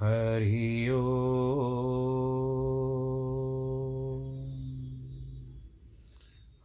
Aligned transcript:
हरि 0.00 0.90
ओ। 0.90 1.00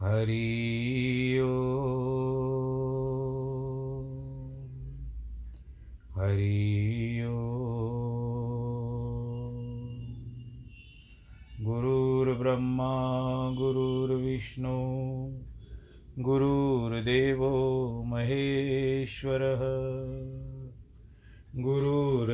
हरि 0.01 1.04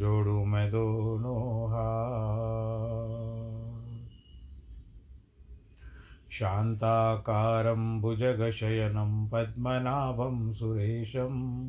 जोड़ू 0.00 0.44
मैं 0.44 0.70
दोनों 0.70 1.68
शान्ताकारं 6.30 8.00
भुजगशयनं 8.00 9.28
पद्मनाभं 9.28 10.52
सुरेशं, 10.52 11.66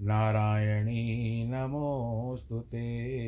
नारायणी 0.00 1.44
नमोऽस्तु 1.48 2.60
ते। 2.60 3.18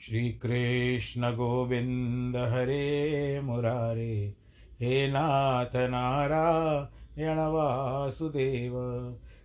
श्रीकृष्णगोविन्द 0.00 2.36
हरे 2.36 3.40
मुरारे, 3.40 4.36
हे 4.80 5.08
नाथ 5.08 5.76
नारायण 5.76 7.38
वासुदेव। 7.38 8.72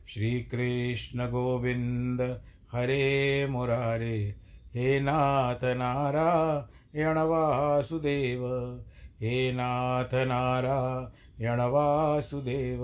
श्रीकृष्णगोविन्द 0.07 2.41
हरे 2.71 3.47
मुरारे, 3.49 4.35
हे 4.73 4.99
नाथ 4.99 5.63
नारायण 5.63 7.17
वासुदेव। 7.17 8.43
हे 9.21 9.51
नाथ 9.51 10.13
नारायण 10.13 11.59
वासुदेव। 11.59 12.79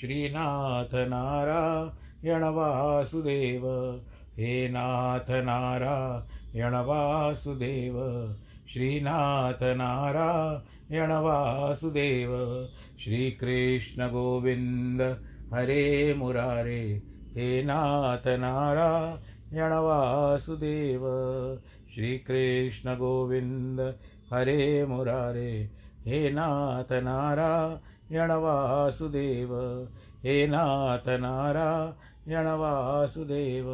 श्रीनाथ 0.00 0.94
नारायण 0.94 2.44
वासुदेव 2.44 3.66
हे 4.38 4.68
नाथ 4.68 5.30
नारायण 5.30 6.74
वासुदेव 6.74 7.94
श्रीनाथ 8.72 9.62
नारायण 9.62 11.12
वासुदेव 11.12 12.30
श्रीकृष्णगोविन्द 13.00 15.16
हरे 15.54 16.14
मुरारे। 16.14 17.02
हे 17.34 17.62
नाथ 17.62 18.26
नारायण 18.26 19.72
वासुदेव 19.72 21.02
श्रीकृष्णगोविन्द 21.94 23.94
हरे 24.32 24.86
मुरारे। 24.86 25.70
हे 26.06 26.30
नाथ 26.30 26.92
नारायण 26.92 27.89
वासुदेव 28.12 29.54
हे 30.24 30.46
नाथ 30.46 31.08
नारायण 31.08 32.46
वासुदेव 32.46 33.68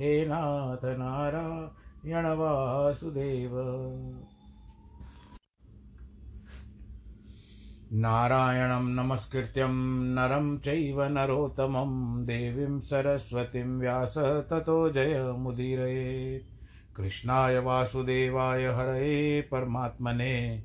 हे 0.00 0.26
नाथ 0.26 0.84
नारायण 0.84 2.26
वासुदेव 2.26 3.52
नारायणं 7.92 8.88
नमस्कृत्यं 8.94 9.74
नरं 10.14 10.58
चैव 10.58 11.02
नरोत्तमं, 11.02 12.24
देवीं 12.24 12.80
सरस्वतीं 12.80 13.78
व्यास 13.78 14.18
ततो 14.18 14.90
जयमुदीरयेत् 14.90 16.44
कृष्णाय 16.96 17.58
वासुदेवाय 17.58 18.66
हरये 18.66 19.40
परमात्मने। 19.40 20.64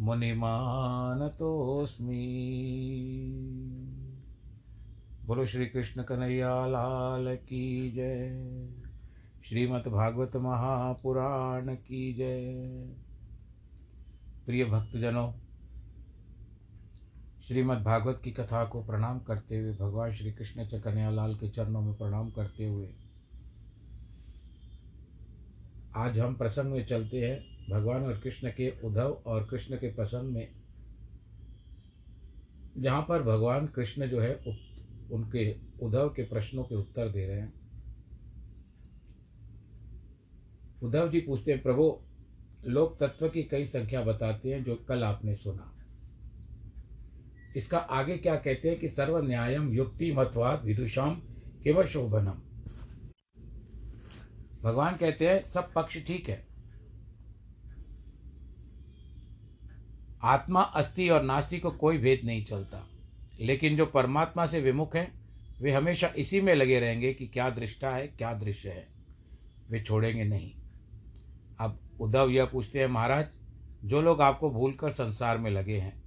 मुनिमानतोऽस्मि। 0.00 1.02
बोलो 5.24 5.46
श्री 5.46 5.66
कृष्ण 5.66 6.02
कन्हैया, 6.02 6.66
लाल 6.66 7.36
की 7.36 7.92
जय। 7.92 8.75
श्रीमद् 9.46 9.86
भागवत 9.88 10.34
महापुराण 10.36 11.74
की 11.74 12.12
जय। 12.14 12.94
प्रिय 14.46 14.64
भक्तजनों 14.64 15.30
श्रीमद् 17.42 17.84
भागवत 17.84 18.20
की 18.24 18.30
कथा 18.30 18.64
को 18.64 18.82
प्रणाम 18.82 19.18
करते 19.18 19.58
हुए 19.58 19.72
भगवान 19.72 20.14
श्री 20.14 20.32
कृष्ण 20.32 20.64
चकन्या 20.66 21.10
लाल 21.10 21.34
के 21.34 21.48
चरणों 21.48 21.80
में 21.80 21.94
प्रणाम 21.94 22.30
करते 22.30 22.66
हुए 22.66 22.88
आज 25.96 26.18
हम 26.18 26.34
प्रसंग 26.34 26.72
में 26.72 26.84
चलते 26.86 27.20
हैं। 27.20 27.38
भगवान 27.70 28.04
और 28.04 28.18
कृष्ण 28.18 28.50
के 28.50 28.70
उद्धव 28.84 29.12
और 29.26 29.44
कृष्ण 29.44 29.76
के 29.76 29.92
प्रसंग 29.92 30.32
में, 30.32 30.48
जहाँ 32.78 33.02
पर 33.02 33.22
भगवान 33.22 33.66
कृष्ण 33.66 34.08
जो 34.08 34.20
है 34.20 34.34
उनके 35.12 35.50
उद्धव 35.82 36.08
के 36.08 36.24
प्रश्नों 36.24 36.64
के 36.64 36.74
उत्तर 36.74 37.08
दे 37.08 37.26
रहे 37.26 37.40
हैं। 37.40 37.65
उद्धव 40.82 41.10
जी 41.10 41.20
पूछते 41.20 41.52
हैं, 41.52 41.62
प्रभु 41.62 42.00
लोग 42.66 43.00
तत्व 43.00 43.28
की 43.28 43.42
कई 43.42 43.66
संख्या 43.66 44.02
बताते 44.02 44.52
हैं 44.52 44.64
जो 44.64 44.74
कल 44.88 45.04
आपने 45.04 45.34
सुना। 45.34 45.72
इसका 47.56 47.78
आगे 47.78 48.18
क्या 48.18 48.36
कहते 48.36 48.70
हैं 48.70 48.80
कि 48.80 48.88
सर्व 48.88 49.26
न्यायम 49.26 49.72
युक्ति 49.72 50.12
मतवाद 50.12 50.64
विदुषाम 50.64 51.22
केवल 51.64 51.86
शोभनम। 51.86 52.42
भगवान 54.62 54.96
कहते 54.96 55.28
हैं, 55.28 55.42
सब 55.42 55.72
पक्ष 55.72 56.06
ठीक 56.06 56.28
है। 56.28 56.46
आत्मा 60.22 60.62
अस्थि 60.62 61.08
और 61.08 61.22
नास्ति 61.22 61.58
को 61.58 61.70
कोई 61.70 61.98
भेद 61.98 62.20
नहीं 62.24 62.44
चलता। 62.44 62.88
लेकिन 63.40 63.76
जो 63.76 63.86
परमात्मा 63.86 64.46
से 64.46 64.60
विमुख 64.60 64.96
हैं, 64.96 65.26
वे 65.60 65.72
हमेशा 65.72 66.12
इसी 66.18 66.40
में 66.40 66.54
लगे 66.54 66.80
रहेंगे 66.80 67.14
कि 67.14 67.26
क्या 67.26 67.50
दृष्टा 67.50 67.90
है, 67.90 68.06
क्या 68.06 68.34
दृश्य 68.34 68.68
है। 68.68 68.88
वे 69.70 69.82
छोड़ेंगे 69.82 70.24
नहीं। 70.24 70.65
उद्धव 72.00 72.28
यह 72.30 72.44
पूछते 72.44 72.80
हैं, 72.80 72.86
महाराज, 72.86 73.26
जो 73.84 74.02
लोग 74.02 74.22
आपको 74.22 74.50
भूलकर 74.50 74.90
संसार 74.90 75.38
में 75.38 75.50
लगे 75.50 75.76
हैं, 75.76 76.02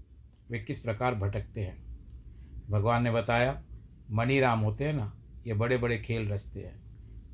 वे 0.51 0.59
किस 0.59 0.80
प्रकार 0.80 1.15
भटकते 1.15 1.62
हैं? 1.62 1.89
भगवान 2.69 3.03
ने 3.03 3.12
बताया, 3.12 3.63
मणिराम 4.12 4.59
होते 4.59 4.83
हैं 4.83 4.94
ना, 4.94 5.15
ये 5.47 5.53
बड़े 5.53 5.77
बड़े 5.77 5.97
खेल 5.97 6.30
रचते 6.30 6.59
हैं। 6.59 6.83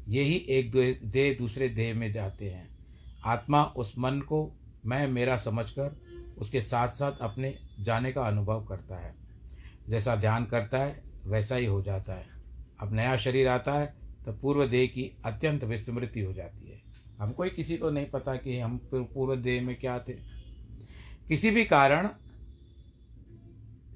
यही 0.07 0.35
एक 0.35 0.71
देह 1.05 1.37
दूसरे 1.37 1.69
देह 1.69 1.95
में 1.95 2.13
जाते 2.13 2.49
हैं। 2.49 2.77
आत्मा 3.25 3.63
उस 3.63 3.97
मन 3.97 4.19
को, 4.19 4.59
मैं, 4.85 5.07
मेरा 5.07 5.37
समझकर 5.37 6.01
उसके 6.37 6.61
साथ 6.61 6.87
साथ 6.87 7.11
अपने 7.21 7.59
जाने 7.79 8.11
का 8.11 8.21
अनुभव 8.21 8.65
करता 8.65 8.97
है। 8.97 9.15
जैसा 9.89 10.15
ध्यान 10.15 10.45
करता 10.45 10.77
है, 10.77 11.03
वैसा 11.25 11.55
ही 11.55 11.65
हो 11.65 11.81
जाता 11.81 12.13
है। 12.13 12.25
अब 12.79 12.93
नया 12.93 13.17
शरीर 13.17 13.47
आता 13.47 13.73
है 13.73 13.95
तो 14.25 14.33
पूर्व 14.33 14.67
देह 14.67 14.87
की 14.87 15.17
अत्यंत 15.25 15.63
विस्मृति 15.63 16.21
हो 16.21 16.33
जाती 16.33 16.71
है। 16.71 16.84
हमको 17.19 17.43
ही 17.43 17.49
किसी 17.49 17.77
को 17.77 17.89
नहीं 17.89 18.05
पता 18.05 18.35
कि 18.35 18.59
हम 18.59 18.89
पूर्व 18.93 19.35
देह 19.35 19.61
में 19.61 19.75
क्या 19.75 19.99
थे। 19.99 20.13
किसी 21.27 21.51
भी 21.51 21.65
कारण 21.65 22.09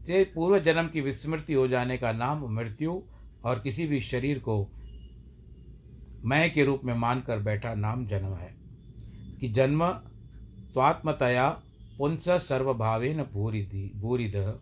से 0.06 0.24
पूर्व 0.24 0.60
जन्म 0.60 0.88
की 0.88 1.02
विस्मृति 1.02 1.54
हो 1.54 1.68
जाने 1.68 1.98
का 1.98 2.12
नाम 2.12 2.56
मृत्यु 2.56 3.02
और 3.46 3.60
किसी 3.60 3.88
भी 3.88 4.02
शरीर 4.02 4.40
को 4.40 4.70
मैं 6.26 6.54
के 6.54 6.66
रूप 6.66 6.82
में 6.84 6.94
मानकर 6.94 7.40
बैठा 7.40 7.74
नाम 7.74 8.08
जन्म 8.08 8.34
है। 8.34 8.56
कि 9.40 9.50
जन्म 9.50 9.90
स्वात्मतया 10.74 11.50
पुंस 11.98 12.30
सर्वभावेन 12.30 13.24
भूरिधि, 13.24 13.92
भूरिध, 13.96 14.60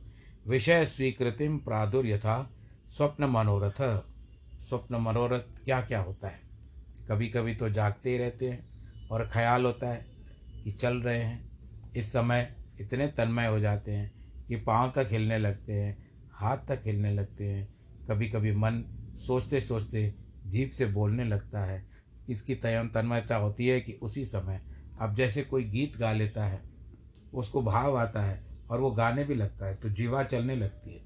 विषय 0.47 0.85
स्वीकृतिम 0.85 1.57
प्रादुर्यथा, 1.57 2.51
स्वप्न 2.89 3.25
मनोरथ। 3.25 4.03
स्वप्न 4.61 4.95
मनोरथ 4.95 5.63
क्या 5.65 5.81
क्या 5.81 6.01
होता 6.01 6.27
है? 6.27 6.46
कभी 7.09 7.27
कभी 7.27 7.53
तो 7.55 7.69
जागते 7.69 8.09
ही 8.09 8.17
रहते 8.17 8.49
हैं 8.49 9.07
और 9.11 9.27
ख्याल 9.33 9.65
होता 9.65 9.89
है 9.89 10.05
कि 10.63 10.71
चल 10.71 10.97
रहे 10.97 11.21
हैं। 11.23 11.93
इस 11.95 12.11
समय 12.11 12.55
इतने 12.79 13.07
तन्मय 13.07 13.47
हो 13.47 13.59
जाते 13.59 13.91
हैं 13.91 14.11
कि 14.47 14.55
पाँव 14.55 14.91
तक 14.95 15.07
हिलने 15.11 15.37
लगते 15.37 15.73
हैं, 15.73 15.97
हाथ 16.31 16.57
तक 16.57 16.81
हिलने 16.85 17.13
लगते 17.13 17.43
हैं। 17.43 17.67
कभी 18.09 18.29
कभी 18.29 18.51
मन 18.51 18.83
सोचते 19.17 19.61
सोचते 19.61 20.13
जीभ 20.45 20.69
से 20.69 20.85
बोलने 20.85 21.23
लगता 21.23 21.63
है। 21.65 21.85
इसकी 22.29 22.55
तयम 22.55 22.89
तन्मयता 22.89 23.35
होती 23.35 23.67
है 23.67 23.79
कि 23.81 23.93
उसी 23.93 24.25
समय 24.25 24.61
अब 25.01 25.15
जैसे 25.15 25.41
कोई 25.41 25.63
गीत 25.63 25.97
गा 25.97 26.11
लेता 26.11 26.45
है, 26.45 26.61
उसको 27.33 27.61
भाव 27.61 27.97
आता 27.97 28.23
है 28.23 28.39
और 28.69 28.79
वो 28.79 28.91
गाने 28.91 29.23
भी 29.23 29.35
लगता 29.35 29.65
है 29.65 29.75
तो 29.75 29.89
जीवा 29.89 30.23
चलने 30.23 30.55
लगती 30.55 30.93
है। 30.93 31.05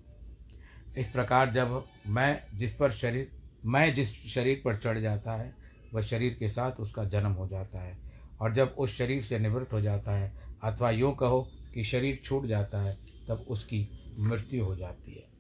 इस 0.98 1.08
प्रकार 1.08 1.52
जब 1.52 1.84
मैं 2.08 2.58
जिस 2.58 2.76
पर 2.76 2.92
शरीर, 2.92 3.32
मैं 3.66 3.94
जिस 3.94 4.14
शरीर 4.26 4.62
पर 4.66 4.78
चढ़ 4.78 5.00
जाता 5.00 5.34
है 5.34 5.61
वह 5.94 6.02
शरीर 6.02 6.34
के 6.34 6.48
साथ 6.48 6.72
उसका 6.72 7.04
जन्म 7.04 7.32
हो 7.32 7.48
जाता 7.48 7.82
है। 7.82 8.12
और 8.42 8.54
जब 8.54 8.76
उस 8.78 8.98
शरीर 8.98 9.22
से 9.22 9.40
निवृत्त 9.40 9.74
हो 9.74 9.82
जाता 9.82 10.12
है, 10.12 10.42
अथवा 10.64 10.92
यूँ 10.92 11.16
कहो 11.16 11.52
कि 11.74 11.84
शरीर 11.84 12.22
छूट 12.24 12.46
जाता 12.46 12.82
है, 12.82 12.98
तब 13.28 13.46
उसकी 13.48 13.90
मृत्यु 14.20 14.66
हो 14.66 14.76
जाती 14.76 15.12
है। 15.12 15.32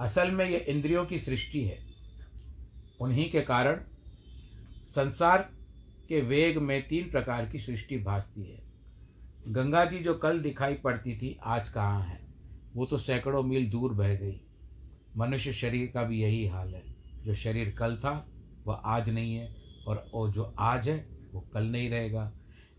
असल 0.00 0.30
में 0.30 0.50
ये 0.50 0.58
इंद्रियों 0.58 1.06
की 1.06 1.20
सृष्टि 1.20 1.64
है। 1.64 1.86
उन्हीं 3.00 3.30
के 3.30 3.40
कारण 3.40 3.80
संसार 4.88 5.50
के 6.08 6.20
वेग 6.20 6.58
में 6.58 6.88
तीन 6.88 7.10
प्रकार 7.10 7.46
की 7.46 7.60
सृष्टि 7.60 7.98
भासती 7.98 8.44
है। 8.44 8.62
गंगा 9.48 9.84
जी 9.84 9.98
जो 9.98 10.14
कल 10.14 10.40
दिखाई 10.40 10.74
पड़ती 10.74 11.16
थी, 11.16 11.38
आज 11.44 11.68
कहाँ 11.68 12.02
है? 12.02 12.25
वो 12.76 12.86
तो 12.86 12.98
सैकड़ों 12.98 13.42
मील 13.42 13.70
दूर 13.70 13.92
बह 13.92 14.14
गई। 14.14 14.40
मनुष्य 15.16 15.52
शरीर 15.52 15.90
का 15.94 16.02
भी 16.02 16.22
यही 16.22 16.46
हाल 16.46 16.74
है। 16.74 16.82
जो 17.24 17.34
शरीर 17.34 17.70
कल 17.70 17.96
था, 17.96 18.28
वह 18.66 18.74
आज 18.74 19.08
नहीं 19.08 19.34
है, 19.34 19.56
और 19.86 20.10
वो 20.14 20.28
जो 20.28 20.54
आज 20.58 20.88
है, 20.88 21.08
वो 21.34 21.40
कल 21.40 21.64
नहीं 21.64 21.90
रहेगा। 21.90 22.32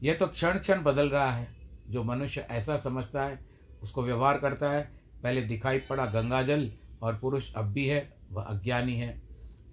यह 0.04 0.14
तो 0.14 0.28
क्षण 0.28 0.58
क्षण 0.58 0.84
बदल 0.84 1.10
रहा 1.10 1.32
है। 1.32 1.48
जो 1.90 2.04
मनुष्य 2.04 2.42
ऐसा 2.42 2.78
समझता 2.78 3.24
है, 3.24 3.46
उसको 3.84 4.04
व्यवहार 4.04 4.38
करता 4.38 4.72
है, 4.72 5.02
पहले 5.24 5.42
दिखाई 5.42 5.80
पड़ा 5.80 6.06
गंगा 6.06 6.44
जल 6.44 6.72
और 7.02 7.18
पुरुष 7.18 7.54
अब 7.54 7.66
भी 7.66 7.88
है, 7.88 8.18
वह 8.32 8.42
अज्ञानी 8.42 8.96
है। 8.96 9.22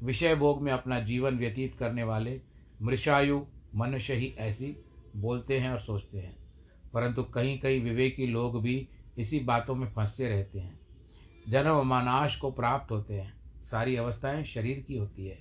विषय 0.03 0.35
भोग 0.35 0.63
में 0.63 0.73
अपना 0.73 1.01
जीवन 1.01 1.39
व्यतीत 1.39 1.75
करने 1.75 2.03
वाले 2.03 2.41
मृषायु 2.83 3.47
मनुष्य 3.77 4.15
ही 4.15 4.35
ऐसी 4.39 4.77
बोलते 5.17 5.59
हैं 5.59 5.71
और 5.71 5.81
सोचते 5.81 6.19
हैं। 6.19 6.37
परंतु 6.95 7.23
कहीं 7.23 7.59
कहीं 7.59 7.81
विवेकी 7.81 8.27
लोग 8.27 8.63
भी 8.63 8.89
इसी 9.19 9.41
बातों 9.41 9.75
में 9.75 9.93
फंसते 9.93 10.29
रहते 10.29 10.61
हैं। 10.61 10.81
जन्म 11.49 11.83
मानाश 11.87 12.37
को 12.37 12.51
प्राप्त 12.51 12.93
होते 12.93 13.15
हैं। 13.15 13.35
सारी 13.65 13.97
अवस्थाएँ 13.97 14.45
शरीर 14.45 14.85
की 14.89 14.97
होती 14.99 15.27
है। 15.27 15.39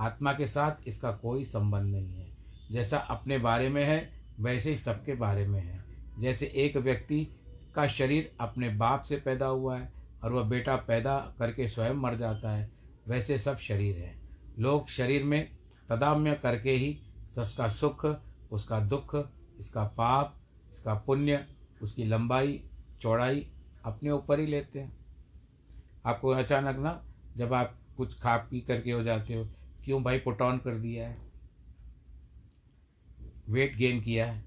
आत्मा 0.00 0.32
के 0.32 0.46
साथ 0.46 0.88
इसका 0.88 1.12
कोई 1.12 1.44
संबंध 1.44 1.92
नहीं 1.92 2.14
है। 2.14 2.36
जैसा 2.72 2.96
अपने 2.98 3.38
बारे 3.38 3.68
में 3.68 3.84
है, 3.84 4.24
वैसे 4.40 4.70
ही 4.70 4.76
सबके 4.76 5.14
बारे 5.14 5.46
में 5.48 5.60
है। 5.60 5.84
जैसे 6.18 6.46
एक 6.46 6.76
व्यक्ति 6.76 7.28
का 7.74 7.86
शरीर 7.86 8.36
अपने 8.40 8.68
बाप 8.68 9.02
से 9.02 9.16
पैदा 9.16 9.46
हुआ 9.46 9.78
है 9.78 9.92
और 10.24 10.32
वह 10.32 10.42
बेटा 10.42 10.76
पैदा 10.76 11.34
करके 11.38 11.68
स्वयं 11.68 11.94
मर 11.94 12.16
जाता 12.16 12.50
है, 12.50 12.72
वैसे 13.08 13.38
सब 13.38 13.58
शरीर 13.58 13.96
है। 13.96 14.18
लोग 14.58 14.88
शरीर 14.88 15.24
में 15.24 15.50
तदाम्य 15.88 16.34
करके 16.34 16.70
ही 16.70 17.00
उसका 17.38 17.68
सुख, 17.68 18.06
उसका 18.50 18.80
दुख, 18.80 19.16
इसका 19.58 19.84
पाप, 19.84 20.40
इसका 20.72 20.94
पुण्य, 20.94 21.46
उसकी 21.82 22.04
लंबाई 22.04 22.64
चौड़ाई 23.02 23.52
अपने 23.84 24.10
ऊपर 24.10 24.40
ही 24.40 24.46
लेते 24.46 24.80
हैं। 24.80 24.96
आपको 26.06 26.28
अचानक 26.28 26.76
ना 26.76 27.04
जब 27.36 27.54
आप 27.54 27.78
कुछ 27.96 28.20
खा 28.20 28.36
पी 28.36 28.60
करके 28.60 28.92
हो 28.92 29.02
जाते 29.02 29.34
हो, 29.34 29.48
क्यों 29.84 30.02
भाई 30.02 30.18
पुट 30.18 30.42
ऑन 30.42 30.58
कर 30.58 30.74
दिया 30.74 31.08
है? 31.08 31.16
वेट 33.48 33.76
गेन 33.76 34.00
किया 34.00 34.32
है। 34.32 34.44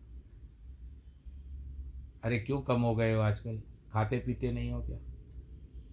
अरे 2.23 2.39
क्यों 2.39 2.61
कम 2.61 2.81
हो 2.81 2.95
गए 2.95 3.13
हो 3.13 3.21
आजकल? 3.21 3.61
खाते 3.93 4.17
पीते 4.17 4.51
नहीं 4.51 4.71
हो 4.71 4.81
क्या? 4.81 4.97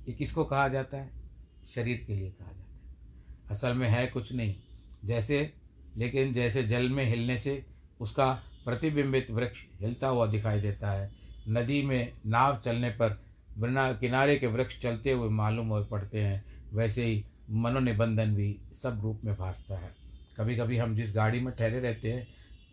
ये 0.08 0.12
किसको 0.12 0.44
कहा 0.44 0.68
जाता 0.68 0.96
है? 0.96 1.10
शरीर 1.68 2.04
के 2.06 2.14
लिए 2.14 2.30
कहा 2.30 2.52
जाता 2.52 2.60
है। 2.60 2.94
असल 3.50 3.74
में 3.74 3.88
है 3.88 4.06
कुछ 4.06 4.32
नहीं। 4.32 4.54
जैसे, 5.04 5.54
लेकिन 5.96 6.32
जैसे 6.32 6.62
जल 6.62 6.88
में 6.88 7.04
हिलने 7.04 7.38
से 7.38 7.66
उसका 8.00 8.42
प्रतिबिंबित 8.64 9.30
वृक्ष 9.30 9.64
हिलता 9.80 10.08
हुआ 10.08 10.26
दिखाई 10.26 10.60
देता 10.60 10.90
है 10.90 11.21
नदी 11.48 11.82
में 11.82 12.12
नाव 12.26 12.60
चलने 12.64 12.90
पर 12.90 13.20
बिना 13.58 13.92
किनारे 13.92 14.36
के 14.36 14.46
वृक्ष 14.46 14.80
चलते 14.80 15.12
हुए 15.12 15.28
मालूम 15.28 15.68
हो 15.68 15.84
पड़ते 15.84 16.20
हैं। 16.20 16.44
वैसे 16.72 17.04
ही 17.04 17.24
मनोनिबंधन 17.50 18.34
भी 18.34 18.58
सब 18.82 19.00
रूप 19.02 19.20
में 19.24 19.34
भासता 19.34 19.78
है। 19.78 19.94
कभी 20.38 20.56
कभी 20.56 20.76
हम 20.76 20.96
जिस 20.96 21.14
गाड़ी 21.14 21.40
में 21.40 21.54
ठहरे 21.54 21.80
रहते 21.80 22.12
हैं 22.12 22.26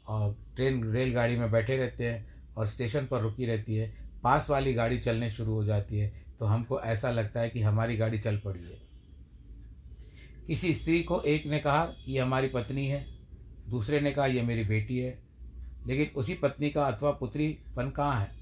और 0.08 0.36
ट्रेन, 0.56 0.94
रेलगाड़ी 0.94 1.38
में 1.38 1.52
बैठे 1.52 1.78
रहते 1.78 2.06
हैं 2.06 2.54
और 2.58 2.68
स्टेशन 2.68 3.06
पर 3.06 3.22
रुकी 3.22 3.46
रहती 3.46 3.76
है, 3.76 3.96
पास 4.24 4.50
वाली 4.50 4.74
गाड़ी 4.74 5.00
चलने 5.00 5.30
शुरू 5.30 5.54
हो 5.54 5.64
जाती 5.66 6.00
है 6.00 6.26
तो 6.40 6.46
हमको 6.46 6.82
ऐसा 6.82 7.12
लगता 7.12 7.40
है 7.40 7.50
कि 7.50 7.62
हमारी 7.62 7.98
गाड़ी 7.98 8.20
चल 8.20 8.38
पड़ी 8.38 8.60
है। 8.60 8.90
किसी 10.48 10.74
स्त्री 10.74 11.04
को 11.04 11.22
एक 11.22 11.46
ने 11.46 11.60
कहा 11.60 11.86
कि 11.86 12.12
ये 12.12 12.20
हमारी 12.20 12.48
पत्नी 12.48 12.88
है। 12.88 13.06
दूसरे 13.70 14.00
ने 14.02 14.12
कहा, 14.12 14.26
यह 14.26 14.44
मेरी 14.44 14.64
बेटी 14.64 14.98
है। 15.00 15.20
लेकिन 15.88 16.08
उसी 16.16 16.34
पत्नी 16.34 16.70
का 16.70 16.86
अथवा 16.86 17.12
पुत्रीपन 17.12 17.90
कहाँ 17.90 18.20
है? 18.22 18.39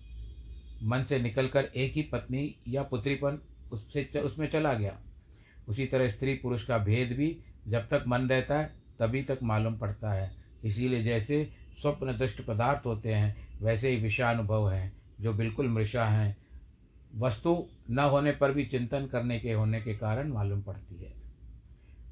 मन 0.84 1.04
से 1.04 1.20
निकलकर 1.20 1.64
एक 1.64 1.94
ही 1.94 2.02
पत्नी 2.02 2.56
या 2.68 2.84
पुत्रीपन 2.84 3.42
उससे 3.72 4.20
उसमें 4.20 4.50
चला 4.50 4.74
गया। 4.74 5.00
उसी 5.68 5.86
तरह 5.86 6.10
स्त्री 6.10 6.34
पुरुष 6.34 6.66
का 6.66 6.78
भेद 6.78 7.12
भी 7.12 7.40
जब 7.68 7.88
तक 7.88 8.04
मन 8.08 8.22
रहता 8.22 8.60
है, 8.60 8.76
तभी 9.00 9.24
तक 9.24 9.40
मालूम 9.44 9.78
पड़ता 9.78 10.14
है। 10.14 10.36
इसीलिए 10.64 11.04
जैसे 11.04 11.54
स्वप्न 11.82 12.18
दृष्ट 12.18 12.42
पदार्थ 12.42 12.86
होते 12.86 13.14
हैं, 13.14 13.60
वैसे 13.62 13.90
ही 13.90 13.98
विषयानुभव 13.98 14.70
हैं, 14.70 15.02
जो 15.22 15.34
बिल्कुल 15.34 15.68
मृषा 15.68 16.06
हैं। 16.06 16.38
वस्तु 17.16 17.68
न 17.90 18.00
होने 18.00 18.32
पर 18.32 18.52
भी 18.52 18.66
चिंतन 18.66 19.06
करने 19.06 19.40
के 19.40 19.54
होने 19.54 19.82
के 19.82 19.94
कारण 19.94 20.28
मालूम 20.28 20.62
पड़ती 20.62 21.04
है। 21.04 21.14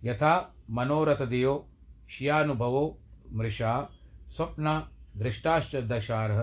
यथा 0.03 0.55
मनोरथ 0.69 1.25
दियो, 1.25 1.69
शियानुभवो 2.09 2.99
मृषा, 3.31 3.89
स्वप्न 4.29 4.89
दृष्टाश्च 5.17 5.75
दशारह, 5.75 6.41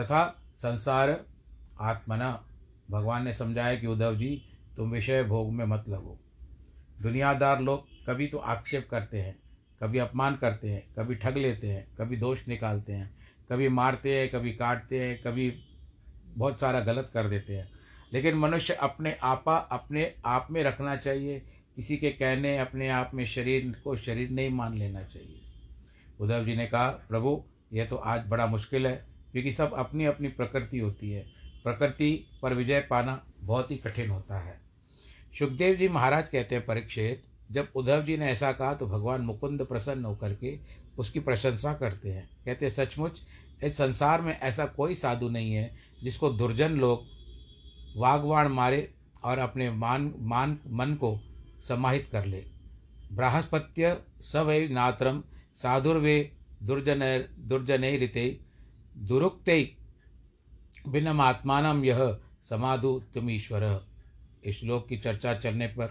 तथा 0.00 0.42
संसार 0.58 1.24
आत्मना, 1.80 2.44
भगवान 2.90 3.24
ने 3.24 3.32
समझाया 3.32 3.76
कि 3.76 3.86
उद्धव 3.86 4.16
जी, 4.16 4.42
तुम 4.76 4.90
विषय 4.90 5.22
भोग 5.22 5.52
में 5.52 5.64
मत 5.64 5.84
लगो। 5.88 6.20
दुनियादार 7.02 7.60
लोग 7.60 8.06
कभी 8.06 8.26
तो 8.26 8.38
आक्षेप 8.38 8.88
करते 8.90 9.20
हैं, 9.20 9.38
कभी 9.82 9.98
अपमान 9.98 10.36
करते 10.36 10.70
हैं, 10.70 10.94
कभी 10.98 11.14
ठग 11.14 11.36
लेते 11.36 11.66
हैं, 11.66 11.96
कभी 11.96 12.16
दोष 12.16 12.48
निकालते 12.48 12.92
हैं, 12.92 13.16
कभी 13.52 13.68
मारते 13.68 14.20
हैं, 14.20 14.30
कभी 14.30 14.52
काटते 14.52 15.00
हैं, 15.00 15.22
कभी 15.22 15.62
बहुत 16.24 16.60
सारा 16.60 16.80
गलत 16.80 17.10
कर 17.14 17.28
देते 17.28 17.56
हैं। 17.56 17.70
लेकिन 18.12 18.34
मनुष्य 18.34 18.74
अपने 18.74 19.16
आपा, 19.22 19.56
अपने 19.56 20.14
आप 20.26 20.48
में 20.50 20.64
रखना 20.64 20.96
चाहिए। 20.96 21.46
किसी 21.76 21.96
के 21.96 22.10
कहने, 22.10 22.58
अपने 22.58 22.88
आप 22.88 23.10
में 23.14 23.26
शरीर 23.26 23.80
को 23.84 23.96
शरीर 23.96 24.30
नहीं 24.30 24.50
मान 24.50 24.78
लेना 24.78 25.02
चाहिए। 25.02 25.40
उद्धव 26.20 26.44
जी 26.44 26.56
ने 26.56 26.66
कहा, 26.66 26.88
प्रभु, 26.88 27.44
यह 27.72 27.84
तो 27.84 27.96
आज 27.96 28.26
बड़ा 28.28 28.46
मुश्किल 28.46 28.86
है, 28.86 29.06
क्योंकि 29.32 29.52
सब 29.52 29.72
अपनी 29.74 30.04
अपनी 30.04 30.28
प्रकृति 30.28 30.78
होती 30.78 31.10
है। 31.10 31.35
प्रकृति 31.66 32.26
पर 32.42 32.54
विजय 32.54 32.80
पाना 32.80 33.22
बहुत 33.40 33.70
ही 33.70 33.76
कठिन 33.76 34.10
होता 34.10 34.38
है। 34.38 34.58
सुखदेव 35.38 35.74
जी 35.76 35.88
महाराज 35.88 36.28
कहते 36.28 36.54
हैं, 36.54 36.64
परीक्षित, 36.66 37.24
जब 37.50 37.68
उद्धव 37.76 38.02
जी 38.02 38.16
ने 38.16 38.26
ऐसा 38.26 38.52
कहा 38.52 38.74
तो 38.74 38.86
भगवान 38.86 39.20
मुकुंद 39.20 39.62
प्रसन्न 39.62 40.04
होकर 40.04 40.34
के 40.34 40.58
उसकी 40.98 41.20
प्रशंसा 41.20 41.72
करते 41.74 42.10
हैं। 42.10 42.28
कहते 42.44 42.70
सचमुच, 42.70 43.20
इस 43.64 43.76
संसार 43.76 44.20
में 44.20 44.38
ऐसा 44.40 44.66
कोई 44.66 44.94
साधु 44.94 45.28
नहीं 45.28 45.52
है, 45.52 45.70
जिसको 46.02 46.30
दुर्जन 46.30 46.72
लोग 46.72 47.04
वागवाण 47.96 48.48
मारे 48.48 48.88
और 49.24 49.38
अपने 49.38 49.70
मान 49.70 50.12
मान, 50.18 50.58
मन 50.68 50.94
को 50.94 51.18
समाहित 51.68 52.08
कर 52.12 52.26
ले। 52.26 52.44
बृहस्पत्य 53.12 53.96
सवै 54.22 54.66
नात्रम, 54.68 55.22
साधुर्वे 55.56 56.32
दुर्जन 56.62 57.00
दुर्जन 57.38 57.84
ऋते 57.96 58.28
दुरुक्त 60.86 60.92
भिन्नमात्मान 60.92 61.84
यह 61.84 62.16
समाधु 62.42 63.02
तुम 63.14 63.30
ईश्वर 63.30 63.64
इस 64.44 64.60
श्लोक 64.60 64.86
की 64.88 64.96
चर्चा 64.96 65.34
चलने 65.34 65.66
पर 65.66 65.86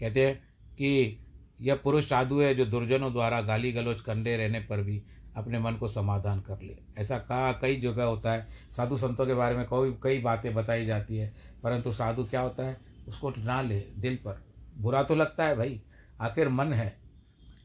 कहते 0.00 0.26
हैं 0.26 0.34
कि 0.76 1.18
यह 1.60 1.74
पुरुष 1.74 2.08
साधु 2.08 2.40
है 2.40 2.54
जो 2.54 2.64
दुर्जनों 2.66 3.12
द्वारा 3.12 3.40
गाली 3.40 3.72
गलौज 3.72 4.00
करने 4.00 4.36
रहने 4.36 4.60
पर 4.60 4.82
भी 4.82 5.02
अपने 5.36 5.58
मन 5.58 5.74
को 5.74 5.88
समाधान 5.88 6.40
कर 6.40 6.60
ले। 6.62 6.76
ऐसा 6.98 7.18
कहा 7.18 7.52
कई 7.52 7.76
जगह 7.76 8.04
होता 8.04 8.32
है। 8.32 8.46
साधु 8.70 8.96
संतों 8.96 9.26
के 9.26 9.34
बारे 9.34 9.56
में 9.56 9.64
कोई 9.66 9.94
कई 10.02 10.18
बातें 10.18 10.52
बताई 10.54 10.86
जाती 10.86 11.16
है, 11.16 11.32
परंतु 11.62 11.92
साधु 11.92 12.24
क्या 12.24 12.40
होता 12.40 12.66
है? 12.66 12.76
उसको 13.08 13.30
ना 13.38 13.60
ले 13.62 13.80
दिल 13.98 14.16
पर। 14.16 14.42
बुरा 14.78 15.02
तो 15.02 15.14
लगता 15.14 15.44
है 15.44 15.56
भाई, 15.56 15.80
आखिर 16.20 16.48
मन 16.48 16.72
है। 16.72 16.88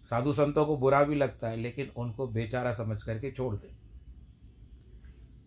साधु 0.09 0.33
संतों 0.33 0.65
को 0.65 0.77
बुरा 0.77 1.03
भी 1.03 1.15
लगता 1.15 1.49
है, 1.49 1.57
लेकिन 1.57 1.91
उनको 1.95 2.27
बेचारा 2.27 2.71
समझ 2.71 3.01
करके 3.03 3.31
छोड़ 3.31 3.55
दे। 3.55 3.86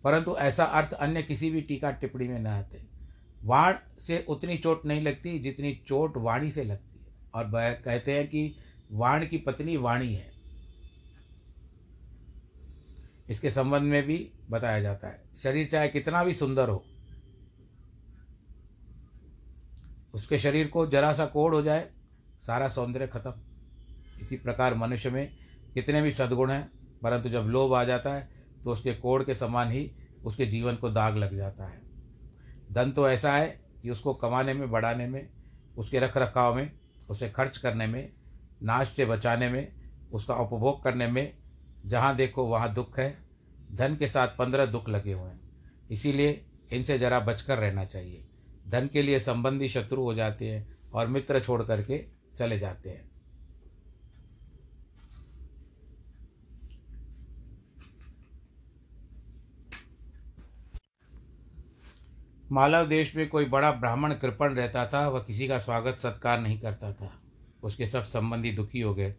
परंतु 0.05 0.37
ऐसा 0.37 0.65
अर्थ 0.65 0.93
अन्य 0.93 1.23
किसी 1.23 1.51
भी 1.51 1.61
टीका 1.61 1.91
टिप्पणी 1.91 2.29
में 2.29 2.39
न 2.39 2.47
आते 2.47 2.83
वाण 3.45 3.75
से 4.01 4.25
उतनी 4.29 4.57
चोट 4.57 4.85
नहीं 4.87 5.03
लगती, 5.03 5.39
जितनी 5.39 5.73
चोट 5.89 6.17
वाणी 6.17 6.51
से 6.51 6.65
लगती 6.65 6.99
है। 6.99 7.07
और 7.35 7.51
कहते 7.85 8.13
हैं 8.13 8.27
कि 8.29 8.55
वाण 8.93 9.27
की 9.27 9.39
पत्नी 9.39 9.77
वाणी 9.77 10.15
है। 10.15 10.33
इसके 13.29 13.51
संबंध 13.51 13.83
में 13.83 14.03
भी 14.03 14.31
बताया 14.51 14.81
जाता 14.81 15.09
है। 15.09 15.23
शरीर 15.39 15.67
चाहे 15.67 15.89
कितना 15.89 16.25
भी 16.25 16.35
सुंदर 16.35 16.69
हो, 16.69 16.85
उसके 20.15 20.39
शरीर 20.39 20.67
को 20.67 20.87
जरा 20.87 21.13
सा 21.13 21.27
कोड़ 21.27 21.55
हो 21.55 21.63
जाए, 21.63 21.89
सारा 22.43 22.69
सौंदर्य 22.69 23.07
खत्म। 23.07 23.35
इसी 24.21 24.37
प्रकार 24.37 24.75
मनुष्य 24.75 25.11
में 25.11 25.31
कितने 25.75 26.03
भी 26.03 26.13
सद्गुण 26.13 26.51
हैं, 26.51 26.71
परंतु 27.03 27.29
जब 27.29 27.43
लोभ 27.43 27.75
आ 27.75 27.85
जाता 27.85 28.15
है 28.15 28.40
तो 28.65 28.73
उसके 28.73 28.95
कोड़ 28.95 29.25
के 29.25 29.35
समान 29.35 29.71
ही 29.71 29.93
उसके 30.25 30.47
जीवन 30.47 30.77
को 30.77 30.91
दाग 30.91 31.17
लग 31.17 31.37
जाता 31.37 31.65
है। 31.65 31.83
धन 32.73 32.91
तो 32.91 33.09
ऐसा 33.09 33.33
है 33.33 33.61
कि 33.83 33.91
उसको 33.91 34.15
कमाने 34.15 34.55
में, 34.55 34.71
बढ़ाने 34.71 35.07
में, 35.07 35.31
उसके 35.77 36.01
रख 36.01 36.17
रखाव 36.17 36.55
में, 36.55 36.73
उसे 37.09 37.31
खर्च 37.31 37.57
करने 37.57 37.87
में, 37.87 38.13
नाश 38.63 38.89
से 38.89 39.05
बचाने 39.05 39.49
में, 39.49 39.73
उसका 40.13 40.35
उपभोग 40.35 40.85
करने 40.85 41.07
में, 41.07 41.39
जहाँ 41.87 42.17
देखो 42.17 42.45
वहाँ 42.45 42.75
दुख 42.75 42.99
है। 42.99 43.19
धन 43.73 43.97
के 43.97 44.09
साथ 44.09 44.29
पंद्रह 44.29 44.67
दुख 44.67 44.89
लगे 44.89 45.13
हुए 45.13 45.31
हैं। 45.31 45.41
इसीलिए 45.91 46.47
इनसे 46.73 46.99
ज़रा 46.99 47.21
बचकर 47.21 47.59
रहना 47.59 47.85
चाहिए। 47.85 48.27
धन 48.69 48.87
के 48.87 49.03
लिए 49.03 49.19
संबंधी 49.19 49.69
शत्रु 49.69 50.03
हो 50.03 50.15
जाते 50.15 50.51
हैं 50.51 50.79
और 50.93 51.07
मित्र 51.07 51.41
छोड़ 51.41 51.63
करके 51.63 52.05
चले 52.37 52.59
जाते 52.59 52.91
हैं। 52.91 53.10
मालव 62.53 62.87
देश 62.87 63.17
में 63.17 63.29
कोई 63.29 63.45
बड़ा 63.45 63.71
ब्राह्मण 63.73 64.15
कृपण 64.15 64.55
रहता 64.55 64.87
था, 64.87 65.09
वह 65.09 65.21
किसी 65.21 65.49
का 65.49 65.59
स्वागत 65.59 65.97
सत्कार 65.99 66.41
नहीं 66.41 66.61
करता 66.61 66.93
था। 66.93 67.11
उसके 67.63 67.87
सब 67.87 68.03
संबंधी 68.03 68.53
दुखी 68.53 68.81
हो 68.81 68.95
गए। 68.95 69.15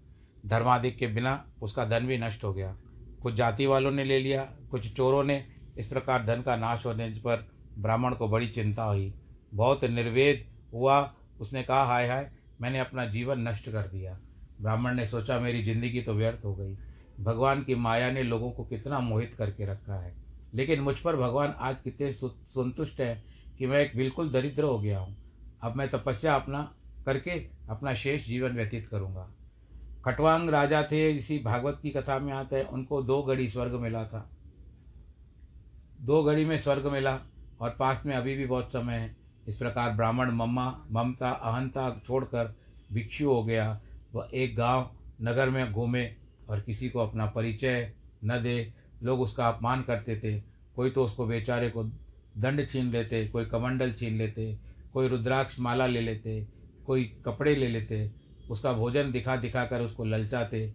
धर्माधिक 0.45 0.97
के 0.97 1.07
बिना 1.07 1.45
उसका 1.61 1.85
धन 1.85 2.07
भी 2.07 2.17
नष्ट 2.17 2.43
हो 2.43 2.53
गया। 2.53 2.77
कुछ 3.21 3.33
जाति 3.33 3.65
वालों 3.65 3.91
ने 3.91 4.03
ले 4.03 4.19
लिया, 4.19 4.43
कुछ 4.43 4.93
चोरों 4.93 5.23
ने 5.23 5.45
इस 5.77 5.88
प्रकार 5.88 6.25
धन 6.25 6.41
का 6.41 6.55
नाश 6.55 6.85
होने 6.85 7.09
पर 7.09 7.47
ब्राह्मण 7.77 8.13
को 8.13 8.27
बड़ी 8.27 8.47
चिंता 8.47 8.83
हुई। 8.83 9.13
बहुत 9.53 9.83
निर्वेद 9.83 10.45
हुआ, 10.73 11.13
उसने 11.39 11.63
कहा, 11.63 11.83
हाय 11.83 12.07
हाय, 12.07 12.31
मैंने 12.61 12.79
अपना 12.79 13.05
जीवन 13.05 13.47
नष्ट 13.47 13.69
कर 13.69 13.81
दिया। 13.81 14.19
ब्राह्मण 14.61 14.93
ने 14.93 15.07
सोचा, 15.07 15.39
मेरी 15.39 15.63
ज़िंदगी 15.63 16.01
तो 16.01 16.13
व्यर्थ 16.13 16.45
हो 16.45 16.55
गई। 16.55 16.77
भगवान 17.19 17.63
की 17.63 17.75
माया 17.75 18.11
ने 18.11 18.23
लोगों 18.23 18.51
को 18.51 18.65
कितना 18.65 19.00
मोहित 19.00 19.33
करके 19.33 19.65
रखा 19.65 19.95
है। 19.95 20.21
लेकिन 20.53 20.79
मुझ 20.79 21.00
पर 21.00 21.15
भगवान 21.15 21.55
आज 21.60 21.81
कितने 21.81 22.12
संतुष्ट 22.13 23.00
हैं 23.01 23.24
कि 23.58 23.67
मैं 23.67 23.79
एक 23.79 23.96
बिल्कुल 23.96 24.31
दरिद्र 24.31 24.63
हो 24.63 24.79
गया 24.79 25.00
हूँ। 25.00 25.15
अब 25.62 25.75
मैं 25.75 25.89
तपस्या 25.89 26.36
अपना 26.36 26.62
करके 27.05 27.31
अपना 27.70 27.93
शेष 27.93 28.27
जीवन 28.27 28.51
व्यतीत 28.51 28.86
करूँगा। 28.86 29.29
खटवांग 30.05 30.50
राजा 30.50 30.84
थे, 30.84 31.12
इसी 31.12 31.39
भागवत 31.39 31.79
की 31.84 31.89
कथा 31.89 32.20
में 32.20 32.34
आता 32.34 32.58
है, 32.58 32.63
उनको 32.63 33.01
दो 33.01 33.24
घड़ी 33.24 33.48
स्वर्ग 33.48 33.74
मिला 33.74 34.03
था। 34.05 34.29
दो 36.01 36.24
घड़ी 36.24 36.46
में 36.46 36.58
स्वर्ग 36.58 36.88
मिला 36.88 37.20
और 37.62 37.75
पास 37.79 38.03
में 38.05 38.15
अभी 38.15 38.36
भी 38.36 38.46
बहुत 38.46 38.72
समय 38.72 38.93
है। 38.93 39.15
इस 39.48 39.58
प्रकार 39.58 39.91
ब्राह्मण 39.91 40.31
मम्मा, 40.31 40.86
ममता, 40.91 41.29
अहंता 41.29 42.01
छोड़कर 42.05 42.55
भिक्षु 42.91 43.29
हो 43.29 43.43
गया। 43.43 43.81
वह 44.13 44.29
एक 44.34 44.55
गाँव, 44.55 44.91
नगर 45.22 45.50
में 45.50 45.72
घूमे 45.72 46.15
और 46.50 46.60
किसी 46.60 46.89
को 46.89 47.00
अपना 47.00 47.25
परिचय 47.25 47.93
न 48.24 48.41
दे 48.41 48.74
लोग 49.03 49.22
उसका 49.22 49.48
अपमान 49.48 49.81
करते 49.81 50.15
थे। 50.15 50.39
कोई 50.75 50.89
तो 50.89 51.05
उसको 51.05 51.25
बेचारे 51.25 51.70
को 51.70 51.84
दंड 52.38 52.67
छीन 52.67 52.91
लेते, 52.91 53.27
कोई 53.27 53.46
कमंडल 53.46 53.91
छीन 53.91 54.17
लेते, 54.17 54.58
कोई 54.93 55.08
रुद्राक्ष 55.08 55.60
माला 55.60 55.88
ले 55.88 56.01
लेते, 56.01 56.48
कोई 56.86 57.03
कपड़े 57.25 57.55
ले 57.55 57.67
लेते। 57.67 58.12
उसका 58.50 58.74
भोजन 58.74 59.12
दिखा 59.12 59.36
दिखा 59.36 59.65
कर 59.65 59.81
उसको 59.81 60.05
ललचाते। 60.05 60.74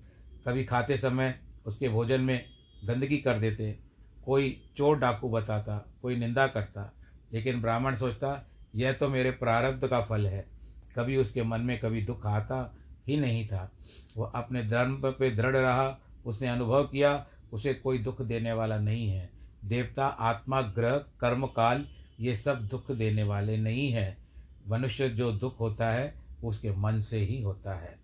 कभी 0.49 0.65
खाते 0.65 0.97
समय 0.97 1.41
उसके 1.67 1.89
भोजन 1.89 2.21
में 2.21 2.45
गंदगी 2.85 3.19
कर 3.19 3.39
देते। 3.39 3.79
कोई 4.25 4.63
चोर 4.77 4.99
डाकू 4.99 5.29
बताता, 5.29 5.77
कोई 6.03 6.17
निंदा 6.17 6.47
करता, 6.47 6.93
लेकिन 7.33 7.61
ब्राह्मण 7.61 7.97
सोचता, 7.97 8.47
यह 8.75 8.93
तो 8.93 9.09
मेरे 9.09 9.31
प्रारब्ध 9.31 9.87
का 9.87 10.01
फल 10.01 10.27
है। 10.27 10.47
कभी 10.97 11.17
उसके 11.17 11.43
मन 11.43 11.61
में 11.61 11.79
कभी 11.81 12.03
दुख 12.03 12.27
आता 12.27 12.75
ही 13.09 13.17
नहीं 13.17 13.47
था। 13.47 13.71
वह 14.17 14.33
अपने 14.35 14.63
धर्म 14.63 14.97
पे 14.97 15.31
दृढ़ 15.31 15.57
रहा, 15.57 15.99
उसने 16.27 16.49
अनुभव 16.49 16.85
किया 16.85 17.27
उसे 17.53 17.75
कोई 17.75 17.99
दुख 17.99 18.23
देने 18.23 18.53
वाला 18.53 18.79
नहीं 18.79 19.09
है। 19.09 19.31
देवता, 19.65 20.07
आत्मा, 20.07 20.61
ग्रह 20.61 20.97
कर्म 20.97 21.47
काल 21.47 21.87
ये 22.21 22.37
सब 22.37 22.67
दुख 22.67 22.91
देने 22.93 23.23
वाले 23.23 23.57
नहीं 23.57 23.91
हैं। 23.93 24.17
मनुष्य 24.69 25.09
जो 25.09 25.33
दुख 25.33 25.61
होता 25.61 25.91
है, 25.91 26.15
उसके 26.45 26.71
मन 26.71 27.01
से 27.01 27.19
ही 27.19 27.43
होता 27.43 27.75
है। 27.75 27.99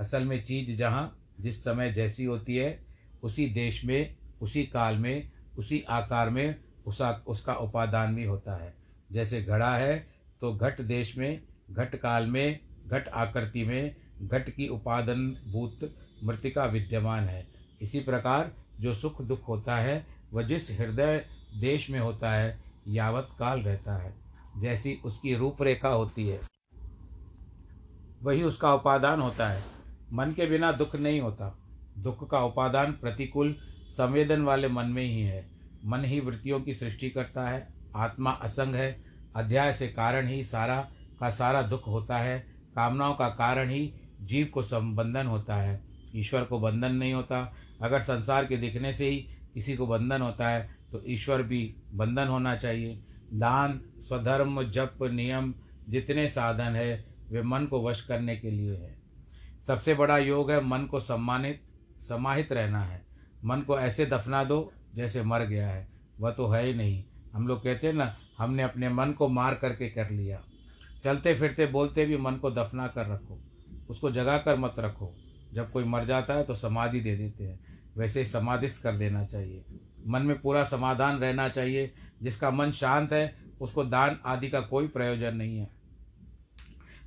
असल 0.00 0.24
में 0.24 0.44
चीज़ 0.44 0.76
जहाँ, 0.76 1.18
जिस 1.40 1.64
समय 1.64 1.92
जैसी 1.92 2.24
होती 2.24 2.56
है, 2.56 2.86
उसी 3.22 3.46
देश 3.46 3.84
में, 3.84 4.16
उसी 4.40 4.64
काल 4.64 4.96
में, 4.96 5.30
उसी 5.58 5.84
आकार 5.88 6.30
में 6.30 6.56
उसका 6.86 7.24
उसका 7.26 7.54
उपादान 7.54 8.14
भी 8.14 8.24
होता 8.24 8.56
है। 8.56 8.74
जैसे 9.12 9.42
घड़ा 9.42 9.76
है 9.76 10.08
तो 10.40 10.54
घट 10.54 10.80
देश 10.80 11.18
में, 11.18 11.40
घट 11.70 11.96
काल 11.96 12.26
में, 12.26 12.60
घट 12.86 13.08
आकृति 13.08 13.64
में, 13.64 13.96
घट 14.22 14.50
की 14.50 14.68
उपादान 14.68 15.36
भूत, 15.48 15.78
मृतिका 16.24 16.64
विद्यमान 16.64 17.24
है। 17.24 17.46
इसी 17.82 18.00
प्रकार 18.00 18.52
जो 18.80 18.94
सुख 18.94 19.22
दुख 19.22 19.48
होता 19.48 19.76
है, 19.76 20.06
वह 20.32 20.42
जिस 20.42 20.70
हृदय 20.70 21.26
देश 21.56 21.90
में 21.90 22.00
होता 22.00 22.32
है, 22.32 22.60
यावत 22.88 23.28
काल 23.38 23.60
रहता 23.60 23.96
है। 23.96 24.14
जैसी 24.58 24.98
उसकी 25.04 25.34
रूपरेखा 25.34 25.88
होती 25.88 26.28
है, 26.28 26.40
वही 28.22 28.42
उसका 28.42 28.74
उपादान 28.74 29.20
होता 29.20 29.48
है। 29.48 29.62
मन 30.12 30.32
के 30.32 30.46
बिना 30.46 30.72
दुख 30.72 30.96
नहीं 30.96 31.20
होता। 31.20 31.58
दुख 31.98 32.30
का 32.30 32.44
उपादान 32.44 32.92
प्रतिकूल 32.92 33.56
संवेदन 33.90 34.42
वाले 34.42 34.68
मन 34.68 34.84
में 34.84 35.02
ही 35.02 35.22
है। 35.22 35.50
मन 35.84 36.04
ही 36.04 36.20
वृत्तियों 36.20 36.60
की 36.60 36.74
सृष्टि 36.74 37.10
करता 37.10 37.48
है। 37.48 37.68
आत्मा 37.96 38.30
असंग 38.30 38.74
है। 38.74 39.04
अध्याय 39.36 39.72
से 39.72 39.88
कारण 39.88 40.26
ही 40.26 40.44
सारा 40.44 40.88
का 41.20 41.30
सारा 41.30 41.62
दुख 41.62 41.86
होता 41.86 42.18
है। 42.18 42.40
कामनाओं 42.74 43.14
का 43.14 43.28
कारण 43.28 43.70
ही 43.70 43.94
जीव 44.22 44.46
को 44.46 44.62
संबंधन 44.62 45.26
होता 45.26 45.56
है। 45.56 45.84
ईश्वर 46.16 46.44
को 46.44 46.58
बंधन 46.58 46.94
नहीं 46.94 47.12
होता। 47.12 47.54
अगर 47.82 48.00
संसार 48.00 48.46
के 48.46 48.56
दिखने 48.56 48.92
से 48.92 49.08
ही 49.08 49.16
किसी 49.54 49.76
को 49.76 49.86
बंधन 49.86 50.22
होता 50.22 50.48
है 50.48 50.78
तो 50.92 51.02
ईश्वर 51.06 51.42
भी 51.42 51.74
बंधन 51.94 52.26
होना 52.28 52.56
चाहिए। 52.56 53.02
दान, 53.34 53.80
स्वधर्म, 53.98 54.62
जप, 54.70 54.98
नियम 55.02 55.54
जितने 55.88 56.28
साधन 56.28 56.76
है, 56.76 57.04
वे 57.30 57.42
मन 57.42 57.64
को 57.64 57.82
वश 57.88 58.00
करने 58.02 58.36
के 58.36 58.50
लिए 58.50 58.76
है। 58.76 58.98
सबसे 59.66 59.94
बड़ा 59.94 60.18
योग 60.18 60.50
है 60.50 60.64
मन 60.64 60.84
को 60.84 61.00
सम्मानित, 61.00 61.62
समाहित 62.08 62.52
रहना 62.52 62.82
है। 62.84 63.06
मन 63.44 63.60
को 63.60 63.78
ऐसे 63.78 64.06
दफना 64.06 64.44
दो 64.44 64.72
जैसे 64.94 65.22
मर 65.22 65.40
गया 65.40 65.68
है। 65.68 65.88
वह 66.20 66.30
तो 66.30 66.48
है 66.48 66.64
ही 66.66 66.74
नहीं। 66.74 67.04
हम 67.34 67.48
लोग 67.48 67.62
कहते 67.64 67.86
हैं 67.86 67.94
ना, 67.94 68.16
हमने 68.38 68.62
अपने 68.62 68.88
मन 68.88 69.12
को 69.12 69.28
मार 69.28 69.54
करके 69.54 69.88
कर 69.88 70.10
लिया। 70.10 70.42
चलते 71.02 71.34
फिरते 71.34 71.66
बोलते 71.66 72.06
भी 72.06 72.16
मन 72.16 72.32
को 72.32 72.50
दफना 72.50 72.86
कर 72.86 73.06
रखो। 73.06 73.40
उसको 73.90 74.10
जगा 74.10 74.38
कर 74.38 74.56
मत 74.56 74.74
रखो। 74.78 75.14
जब 75.58 75.70
कोई 75.70 75.84
मर 75.84 76.04
जाता 76.04 76.34
है 76.34 76.44
तो 76.44 76.54
समाधि 76.54 77.00
दे 77.00 77.16
देते 77.16 77.44
हैं। 77.44 77.60
वैसे 77.96 78.24
समाधिस्थ 78.24 78.82
कर 78.82 78.96
देना 78.96 79.24
चाहिए। 79.24 79.64
मन 80.06 80.22
में 80.22 80.40
पूरा 80.40 80.64
समाधान 80.64 81.18
रहना 81.18 81.48
चाहिए। 81.48 81.94
जिसका 82.22 82.50
मन 82.50 82.70
शांत 82.70 83.12
है, 83.12 83.36
उसको 83.60 83.84
दान 83.84 84.20
आदि 84.26 84.48
का 84.48 84.60
कोई 84.60 84.88
प्रयोजन 84.88 85.36
नहीं 85.36 85.58
है। 85.58 85.70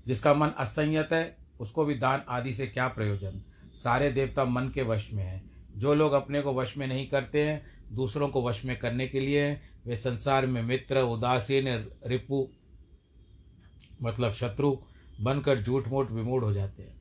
जिसका 0.07 0.33
मन 0.33 0.47
असंयत 0.47 1.09
है, 1.11 1.37
उसको 1.59 1.85
भी 1.85 1.95
दान 1.95 2.21
आदि 2.29 2.53
से 2.53 2.67
क्या 2.67 2.87
प्रयोजन? 2.87 3.43
सारे 3.73 4.11
देवता 4.11 4.45
मन 4.45 4.69
के 4.69 4.81
वश 4.81 5.13
में 5.13 5.23
हैं। 5.23 5.51
जो 5.77 5.93
लोग 5.93 6.13
अपने 6.13 6.41
को 6.41 6.53
वश 6.53 6.77
में 6.77 6.87
नहीं 6.87 7.07
करते 7.07 7.43
हैं, 7.43 7.65
दूसरों 7.91 8.27
को 8.27 8.49
वश 8.49 8.65
में 8.65 8.79
करने 8.79 9.07
के 9.07 9.19
लिए 9.19 9.61
वे 9.85 9.95
संसार 9.95 10.47
में 10.47 10.63
मित्र, 10.63 11.01
उदासीन, 11.01 11.89
रिपु 12.07 12.49
मतलब 14.03 14.31
शत्रु 14.31 14.77
बनकर 15.21 15.61
झूठ 15.61 15.87
मूठ 15.87 16.11
विमूढ़ 16.11 16.43
हो 16.43 16.53
जाते 16.53 16.83
हैं। 16.83 17.00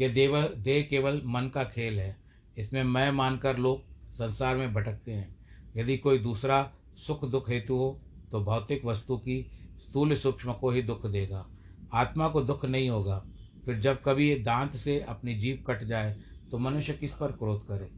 ये 0.00 0.08
देव, 0.08 0.42
देह 0.42 0.82
केवल 0.82 1.22
मन 1.24 1.48
का 1.48 1.64
खेल 1.64 2.00
है। 2.00 2.16
इसमें 2.58 2.82
मैं 2.84 3.10
मानकर 3.10 3.56
लोग 3.56 3.84
संसार 4.12 4.56
में 4.56 4.72
भटकते 4.74 5.12
हैं। 5.12 5.34
यदि 5.76 5.96
कोई 5.96 6.18
दूसरा 6.18 6.72
सुख 6.96 7.24
दुख 7.24 7.50
हेतु 7.50 7.74
हो 7.74 8.00
तो 8.30 8.40
भौतिक 8.40 8.84
वस्तु 8.84 9.16
की 9.16 9.50
स्थूल 9.78 10.14
सूक्ष्म 10.16 10.52
को 10.52 10.70
ही 10.70 10.82
दुख 10.82 11.06
देगा। 11.06 11.46
आत्मा 11.92 12.28
को 12.28 12.40
दुख 12.40 12.64
नहीं 12.64 12.88
होगा। 12.90 13.24
फिर 13.64 13.78
जब 13.78 14.02
कभी 14.02 14.28
ये 14.28 14.38
दांत 14.38 14.76
से 14.76 15.00
अपनी 15.00 15.34
जीभ 15.34 15.64
कट 15.66 15.84
जाए 15.84 16.16
तो 16.50 16.58
मनुष्य 16.58 16.92
किस 16.92 17.12
पर 17.12 17.32
क्रोध 17.32 17.66
करे? 17.66 17.88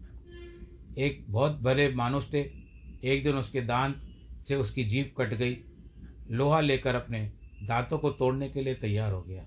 एक 0.99 1.25
बहुत 1.29 1.61
भले 1.61 1.89
मानुष 1.95 2.33
थे, 2.33 2.41
एक 3.05 3.25
दिन 3.25 3.35
उसके 3.35 3.61
दांत 3.61 4.01
से 4.49 4.57
उसकी 4.57 4.85
जीभ 4.85 5.11
कट 5.19 5.35
गई। 5.35 5.57
लोहा 6.31 6.61
लेकर 6.61 6.95
अपने 6.95 7.21
दांतों 7.63 7.99
को 7.99 8.11
तोड़ने 8.11 8.49
के 8.49 8.63
लिए 8.63 8.75
तैयार 8.75 9.13
हो 9.13 9.23
गया। 9.23 9.45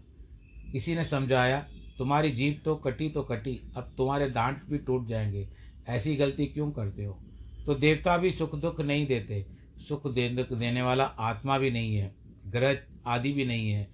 किसी 0.71 0.95
ने 0.95 1.03
समझाया 1.03 1.65
तुम्हारी 1.97 2.31
जीभ 2.31 2.61
तो 2.65 2.75
कटी 2.75 3.09
तो 3.09 3.23
कटी, 3.23 3.61
अब 3.77 3.93
तुम्हारे 3.97 4.29
दांत 4.29 4.61
भी 4.69 4.77
टूट 4.77 5.07
जाएँगे। 5.07 5.49
ऐसी 5.87 6.15
गलती 6.15 6.45
क्यों 6.45 6.71
करते 6.71 7.05
हो? 7.05 7.19
तो 7.65 7.75
देवता 7.75 8.17
भी 8.17 8.31
सुख 8.31 8.55
दुख 8.55 8.81
नहीं 8.81 9.07
देते। 9.07 9.45
सुख 9.77 10.13
दे 10.13 10.29
दुख 10.29 10.57
देने 10.57 10.81
वाला 10.81 11.03
आत्मा 11.03 11.57
भी 11.57 11.71
नहीं 11.71 11.95
है, 11.95 12.15
ग्रह 12.47 12.77
आदि 13.07 13.31
भी 13.31 13.45
नहीं 13.45 13.69
है, 13.69 13.87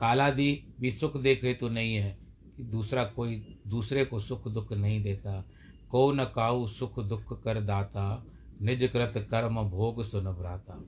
कालादि 0.00 0.74
भी 0.80 0.90
सुख 0.90 1.16
देखे 1.16 1.54
तो 1.54 1.68
नहीं 1.68 1.94
है 1.94 2.18
कि 2.56 2.62
दूसरा 2.62 3.04
कोई 3.04 3.58
दूसरे 3.68 4.04
को 4.04 4.20
सुख 4.20 4.48
दुख 4.48 4.72
नहीं 4.72 5.02
देता। 5.02 5.44
को 5.90 6.12
न 6.12 6.24
काऊ 6.24 6.66
सुख 6.66 7.00
दुख 7.00 7.42
कर 7.42 7.60
दाता, 7.60 8.26
निज 8.62 8.90
कृत 8.92 9.28
कर्म 9.30 9.62
भोग 9.62 10.04
सुन 10.04 10.24
भ्राता। 10.24 10.84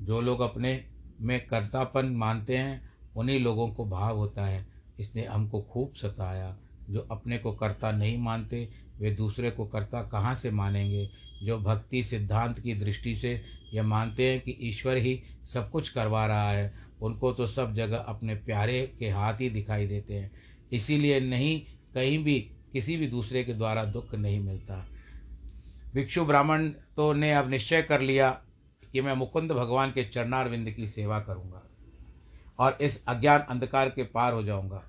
जो 0.00 0.20
लोग 0.20 0.40
अपने 0.40 0.84
में 1.20 1.46
कर्तापन 1.46 2.06
मानते 2.06 2.56
हैं, 2.56 2.90
उन्हीं 3.16 3.40
लोगों 3.40 3.68
को 3.68 3.84
भाव 3.84 4.16
होता 4.16 4.46
है। 4.46 4.66
इसने 5.00 5.24
हमको 5.24 5.62
खूब 5.62 5.92
सताया। 5.94 6.56
जो 6.90 7.00
अपने 7.00 7.38
को 7.38 7.52
कर्ता 7.52 7.92
नहीं 7.92 8.18
मानते, 8.18 8.68
वे 8.98 9.10
दूसरे 9.10 9.50
को 9.50 9.66
कर्ता 9.66 10.02
कहाँ 10.02 10.34
से 10.34 10.50
मानेंगे? 10.50 11.10
जो 11.42 11.58
भक्ति 11.58 12.02
सिद्धांत 12.02 12.60
की 12.60 12.74
दृष्टि 12.74 13.16
से 13.16 13.42
यह 13.74 13.82
मानते 13.82 14.30
हैं 14.30 14.40
कि 14.40 14.58
ईश्वर 14.60 14.96
ही 14.96 15.22
सब 15.44 15.70
कुछ 15.70 15.88
करवा 15.88 16.26
रहा 16.26 16.50
है, 16.50 16.74
उनको 17.02 17.32
तो 17.32 17.46
सब 17.46 17.74
जगह 17.74 17.96
अपने 17.96 18.34
प्यारे 18.34 18.96
के 18.98 19.08
हाथ 19.08 19.34
ही 19.34 19.50
दिखाई 19.50 19.86
देते 19.86 20.14
हैं। 20.14 20.30
इसीलिए 20.72 21.20
नहीं, 21.20 21.62
कहीं 21.94 22.24
भी 22.24 22.50
किसी 22.72 22.96
भी 22.96 23.06
दूसरे 23.06 23.44
के 23.44 23.54
द्वारा 23.54 23.84
दुख 23.84 24.14
नहीं 24.14 24.40
मिलता। 24.40 24.86
भिक्षु 25.94 26.24
ब्राह्मण 26.24 26.68
तो 26.68 27.12
ने 27.12 27.32
अब 27.32 27.50
निश्चय 27.50 27.82
कर 27.82 28.00
लिया 28.00 28.30
कि 28.92 29.00
मैं 29.00 29.14
मुकुंद 29.14 29.52
भगवान 29.52 29.90
के 29.90 30.04
चरणारविंद 30.04 30.70
की 30.70 30.86
सेवा 30.86 31.20
करूँगा। 31.20 31.69
और 32.60 32.78
इस 32.80 33.06
अज्ञान 33.06 33.40
अंधकार 33.40 33.90
के 33.90 34.02
पार 34.02 34.32
हो 34.32 34.42
जाऊँगा। 34.42 34.84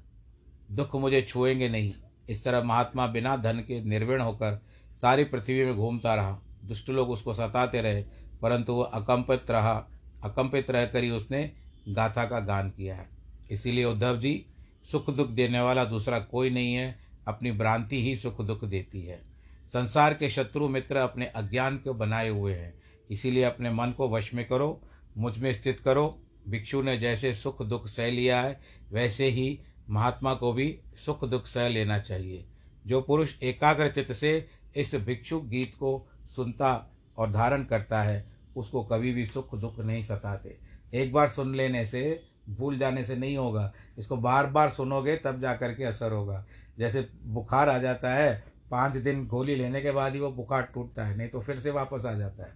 दुख 0.72 0.96
मुझे 0.96 1.22
छुएँगे 1.22 1.70
नहीं। 1.70 1.94
इस 2.30 2.44
तरह 2.44 2.64
महात्मा 2.64 3.08
बिना 3.08 3.38
धन 3.38 3.60
के 3.60 3.84
निर्विण 3.84 4.22
होकर 4.22 4.62
सारी 5.02 5.24
पृथ्वी 5.24 5.66
में 5.66 5.76
घूमता 5.76 6.16
रहा। 6.16 6.40
दुष्ट 6.66 6.90
लोग 6.90 7.10
उसको 7.10 7.34
सताते 7.34 7.82
रहे, 7.82 8.06
परंतु 8.42 8.74
वह 8.74 8.86
अकंपित 8.86 9.52
रहा। 9.52 9.88
अकंपित 10.24 10.72
रहकर 10.72 11.04
ही 11.04 11.10
उसने 11.10 11.52
गाथा 11.90 12.26
का 12.26 12.40
गान 12.40 12.70
किया 12.70 12.96
है। 12.96 13.10
इसीलिए 13.52 13.86
उद्धव 13.86 14.18
जी, 14.18 14.46
सुख 14.92 15.10
दुख 15.10 15.30
देने 15.30 15.60
वाला 15.60 15.86
दूसरा 15.86 16.20
कोई 16.20 16.50
नहीं 16.50 16.74
है, 16.74 17.00
अपनी 17.28 17.52
भ्रांति 17.52 18.04
ही 18.04 18.16
सुख 18.16 18.42
दुख 18.42 18.66
देती 18.66 19.02
है। 19.02 19.22
संसार 19.68 20.14
के 20.14 20.30
शत्रु 20.30 20.68
मित्र 20.68 20.98
अपने 20.98 21.26
अज्ञान 21.26 21.78
को 21.78 21.94
बनाए 21.94 22.30
हुए 22.30 22.54
हैं। 22.54 22.74
इसीलिए 23.12 23.44
अपने 23.44 23.72
मन 23.72 23.92
को 23.92 24.10
वश 24.10 24.34
में 24.34 24.48
करो, 24.48 24.82
मुझमें 25.18 25.54
स्थित 25.54 25.80
करो 25.80 26.20
भिक्षु 26.48 26.82
ने 26.82 26.98
जैसे 26.98 27.34
सुख 27.34 27.62
दुख 27.62 27.88
सह 27.88 28.12
लिया 28.12 28.42
है, 28.42 28.62
वैसे 28.92 29.26
ही 29.26 29.60
महात्मा 29.90 30.34
को 30.34 30.54
भी 30.54 30.80
सुख 30.96 31.26
दुख 31.26 31.46
सह 31.46 31.70
लेना 31.70 32.00
चाहिए। 32.00 32.46
जो 32.88 33.02
पुरुष 33.02 33.34
एकाग्र 33.44 33.88
चित्त 33.88 34.12
से 34.12 34.50
इस 34.76 34.96
भिक्षु 34.96 35.42
गीत 35.42 35.76
को 35.76 36.08
सुनता 36.36 36.96
और 37.18 37.32
धारण 37.32 37.64
करता 37.64 38.04
है, 38.04 38.32
उसको 38.56 38.84
कभी 38.84 39.14
भी 39.14 39.26
सुख 39.26 39.56
दुख 39.56 39.80
नहीं 39.80 40.04
सताते। 40.04 40.58
एक 40.94 41.14
बार 41.14 41.28
सुन 41.28 41.56
लेने 41.56 41.86
से, 41.86 42.24
भूल 42.50 42.78
जाने 42.78 43.04
से 43.04 43.16
नहीं 43.16 43.38
होगा। 43.38 43.74
इसको 44.00 44.18
बार 44.18 44.48
बार 44.48 44.70
सुनोगे, 44.70 45.16
तब 45.16 45.40
जा 45.40 45.54
कर 45.54 45.74
के 45.74 45.84
असर 45.84 46.12
होगा। 46.12 46.46
जैसे 46.80 47.10
बुखार 47.24 47.70
आ 47.70 47.78
जाता 47.78 48.14
है, 48.14 48.44
पाँच 48.72 48.98
दिन 48.98 49.28
गोली 49.28 49.56
लेने 49.56 49.82
के 49.82 49.92
बाद 49.92 50.14
ही 50.14 50.20
वो 50.20 50.32
बुखार 50.32 50.62
टूटता 50.62 51.06
है, 51.06 51.18
नहीं 51.18 51.30
तो 51.30 51.42
फिर 51.42 51.60
से 51.60 51.72
वापस 51.72 52.06
आ 52.06 52.14
जाता 52.14 52.44
है। 52.44 52.54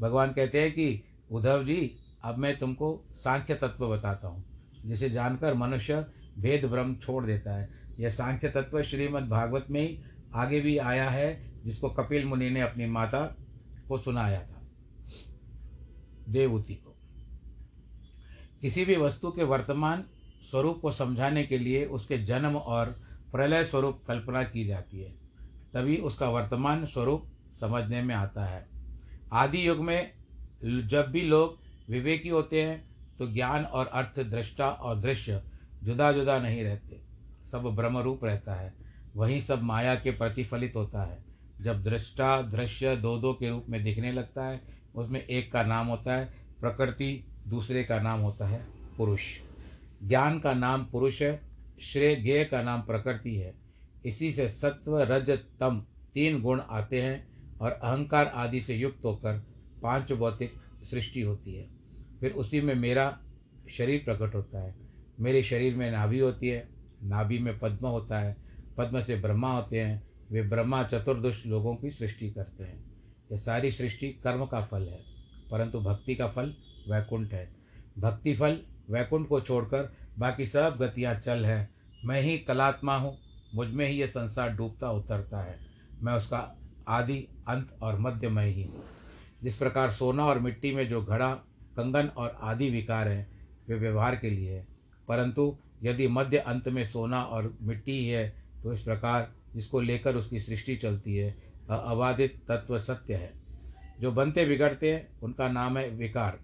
भगवान 0.00 0.32
कहते 0.32 0.60
हैं 0.60 0.72
कि, 0.72 1.02
उद्धव 1.30 1.64
जी 1.64 1.96
अब 2.22 2.38
मैं 2.38 2.56
तुमको 2.58 2.88
सांख्य 3.14 3.54
तत्व 3.54 3.86
बताता 3.88 4.28
हूँ, 4.28 4.44
जिसे 4.86 5.10
जानकर 5.10 5.54
मनुष्य 5.54 6.04
भेद 6.38 6.64
भ्रम 6.64 6.94
छोड़ 6.94 7.24
देता 7.26 7.54
है। 7.54 7.68
यह 8.00 8.10
सांख्य 8.10 8.48
तत्व 8.48 8.82
श्रीमद् 8.82 9.28
भागवत 9.28 9.66
में 9.70 9.80
ही 9.80 10.00
आगे 10.34 10.60
भी 10.60 10.76
आया 10.78 11.08
है, 11.10 11.62
जिसको 11.64 11.88
कपिल 11.90 12.24
मुनि 12.24 12.50
ने 12.50 12.60
अपनी 12.60 12.86
माता 12.86 13.24
को 13.88 13.98
सुनाया 13.98 14.40
था, 14.40 14.62
देवूति 16.28 16.74
को। 16.74 16.96
किसी 18.60 18.84
भी 18.84 18.96
वस्तु 18.96 19.30
के 19.30 19.44
वर्तमान 19.44 20.04
स्वरूप 20.42 20.78
को 20.82 20.92
समझाने 20.92 21.44
के 21.44 21.58
लिए 21.58 21.84
उसके 21.86 22.18
जन्म 22.18 22.56
और 22.56 22.86
प्रलय 23.32 23.64
स्वरूप 23.64 24.02
कल्पना 24.06 24.42
की 24.44 24.66
जाती 24.66 25.00
है। 25.00 25.10
तभी 25.74 25.96
उसका 25.98 26.28
वर्तमान 26.28 26.84
स्वरूप 26.86 27.26
समझने 27.60 28.02
में 28.02 28.14
आता 28.14 28.44
है। 28.44 28.66
आदि 29.32 29.66
युग 29.68 29.80
में 29.80 30.12
जब 30.64 31.10
भी 31.10 31.22
लोग 31.22 31.58
विवेकी 31.90 32.28
होते 32.28 32.62
हैं 32.62 32.90
तो 33.18 33.26
ज्ञान 33.32 33.64
और 33.64 33.86
अर्थ, 33.86 34.20
दृष्टा 34.20 34.70
और 34.70 35.00
दृश्य 35.00 35.42
जुदा 35.82 36.12
जुदा 36.12 36.38
नहीं 36.38 36.62
रहते। 36.62 37.00
सब 37.52 37.62
ब्रह्म 37.62 37.98
रूप 37.98 38.24
रहता 38.24 38.54
है। 38.54 38.74
वहीं 39.16 39.40
सब 39.40 39.62
माया 39.62 39.94
के 39.94 40.10
प्रतिफलित 40.10 40.72
होता 40.76 41.02
है। 41.02 41.24
जब 41.60 41.82
दृष्टा, 41.82 42.42
दृश्य 42.42 42.96
दो 42.96 43.18
दो 43.18 43.32
के 43.32 43.48
रूप 43.48 43.66
में 43.68 43.84
दिखने 43.84 44.12
लगता 44.12 44.44
है, 44.44 44.60
उसमें 44.94 45.26
एक 45.26 45.52
का 45.52 45.62
नाम 45.62 45.86
होता 45.86 46.14
है 46.14 46.34
प्रकृति, 46.60 47.26
दूसरे 47.48 47.84
का 47.84 48.00
नाम 48.00 48.20
होता 48.20 48.48
है 48.48 48.66
पुरुष। 48.98 49.22
ज्ञान 50.04 50.40
का 50.40 50.54
नाम 50.54 50.84
पुरुष 50.84 51.22
है, 51.22 51.40
श्रेय 51.80 52.16
ज्ञेय 52.16 52.44
का 52.44 52.62
नाम 52.62 52.82
प्रकृति 52.82 53.36
है। 53.36 53.54
इसी 54.04 54.32
से 54.32 54.48
सत्व, 54.48 55.00
रज, 55.00 55.30
तम 55.30 55.84
तीन 56.14 56.42
गुण 56.42 56.60
आते 56.70 57.02
हैं 57.02 57.28
और 57.58 57.70
अहंकार 57.70 58.26
आदि 58.26 58.60
से 58.60 58.74
युक्त 58.74 59.04
होकर 59.04 59.42
पाँच 59.82 60.12
भौतिक 60.12 60.52
सृष्टि 60.82 61.20
होती 61.20 61.54
है। 61.54 61.79
फिर 62.20 62.32
उसी 62.32 62.60
में 62.60 62.74
मेरा 62.74 63.18
शरीर 63.70 64.02
प्रकट 64.04 64.34
होता 64.34 64.62
है। 64.62 64.74
मेरे 65.20 65.42
शरीर 65.42 65.74
में 65.74 65.90
नाभि 65.92 66.18
होती 66.18 66.48
है, 66.48 66.68
नाभि 67.02 67.38
में 67.38 67.58
पद्म 67.58 67.86
होता 67.86 68.18
है। 68.18 68.36
पद्म 68.78 69.00
से 69.00 69.16
ब्रह्मा 69.16 69.52
होते 69.52 69.80
हैं। 69.80 70.02
वे 70.30 70.42
ब्रह्मा 70.42 70.82
चतुर्दुष्ट 70.82 71.46
लोगों 71.46 71.74
की 71.76 71.90
सृष्टि 71.90 72.30
करते 72.30 72.64
हैं। 72.64 72.84
ये 73.32 73.38
सारी 73.38 73.70
सृष्टि 73.70 74.08
कर्म 74.08 74.46
का 74.46 74.60
फल 74.60 74.82
है, 74.82 75.00
परंतु 75.50 75.80
भक्ति 75.80 76.14
का 76.14 76.28
फल 76.28 76.54
वैकुंठ 76.88 77.32
है। 77.32 77.48
भक्ति 77.98 78.34
फल 78.34 78.60
वैकुंठ 78.90 79.28
को 79.28 79.40
छोड़कर 79.40 79.92
बाकी 80.18 80.46
सब 80.46 80.78
गतियाँ 80.80 81.14
चल 81.14 81.44
हैं। 81.44 81.68
मैं 82.04 82.20
ही 82.22 82.38
कलात्मा 82.38 82.96
हूँ, 82.96 83.18
मुझमें 83.54 83.88
ही 83.88 84.00
यह 84.00 84.06
संसार 84.06 84.50
डूबता 84.50 84.90
उतरता 84.90 85.42
है। 85.42 85.58
मैं 86.02 86.12
उसका 86.12 86.56
आदि, 86.88 87.28
अंत 87.48 87.78
और 87.82 87.98
मध्य 87.98 88.28
में 88.28 88.44
ही 88.46 88.62
हूँ। 88.62 88.84
जिस 89.42 89.56
प्रकार 89.56 89.90
सोना 89.90 90.26
और 90.26 90.38
मिट्टी 90.38 90.74
में 90.74 90.88
जो 90.88 91.02
घड़ा 91.02 91.38
कंगन 91.80 92.06
और 92.06 92.38
आदि 92.42 92.70
विकार 92.70 93.08
हैं, 93.08 93.48
वे 93.68 93.74
व्यवहार 93.74 94.16
के 94.16 94.30
लिए 94.30 94.54
है। 94.54 94.66
परंतु 95.08 95.58
यदि 95.82 96.08
मध्य 96.08 96.38
अंत 96.38 96.68
में 96.68 96.84
सोना 96.84 97.22
और 97.22 97.58
मिट्टी 97.62 97.92
ही 97.92 98.28
तो 98.62 98.72
इस 98.72 98.82
प्रकार 98.82 99.32
जिसको 99.54 99.80
लेकर 99.80 100.16
उसकी 100.16 100.40
सृष्टि 100.40 100.76
चलती 100.76 101.16
है 101.16 101.30
अबाधित 101.70 102.42
तत्व 102.48 102.78
सत्य 102.78 103.14
है। 103.14 103.32
जो 104.00 104.12
बनते 104.12 104.44
बिगड़ते 104.44 104.94
हैं, 104.94 105.20
उनका 105.20 105.48
नाम 105.48 105.78
है 105.78 105.90
विकार। 105.90 106.40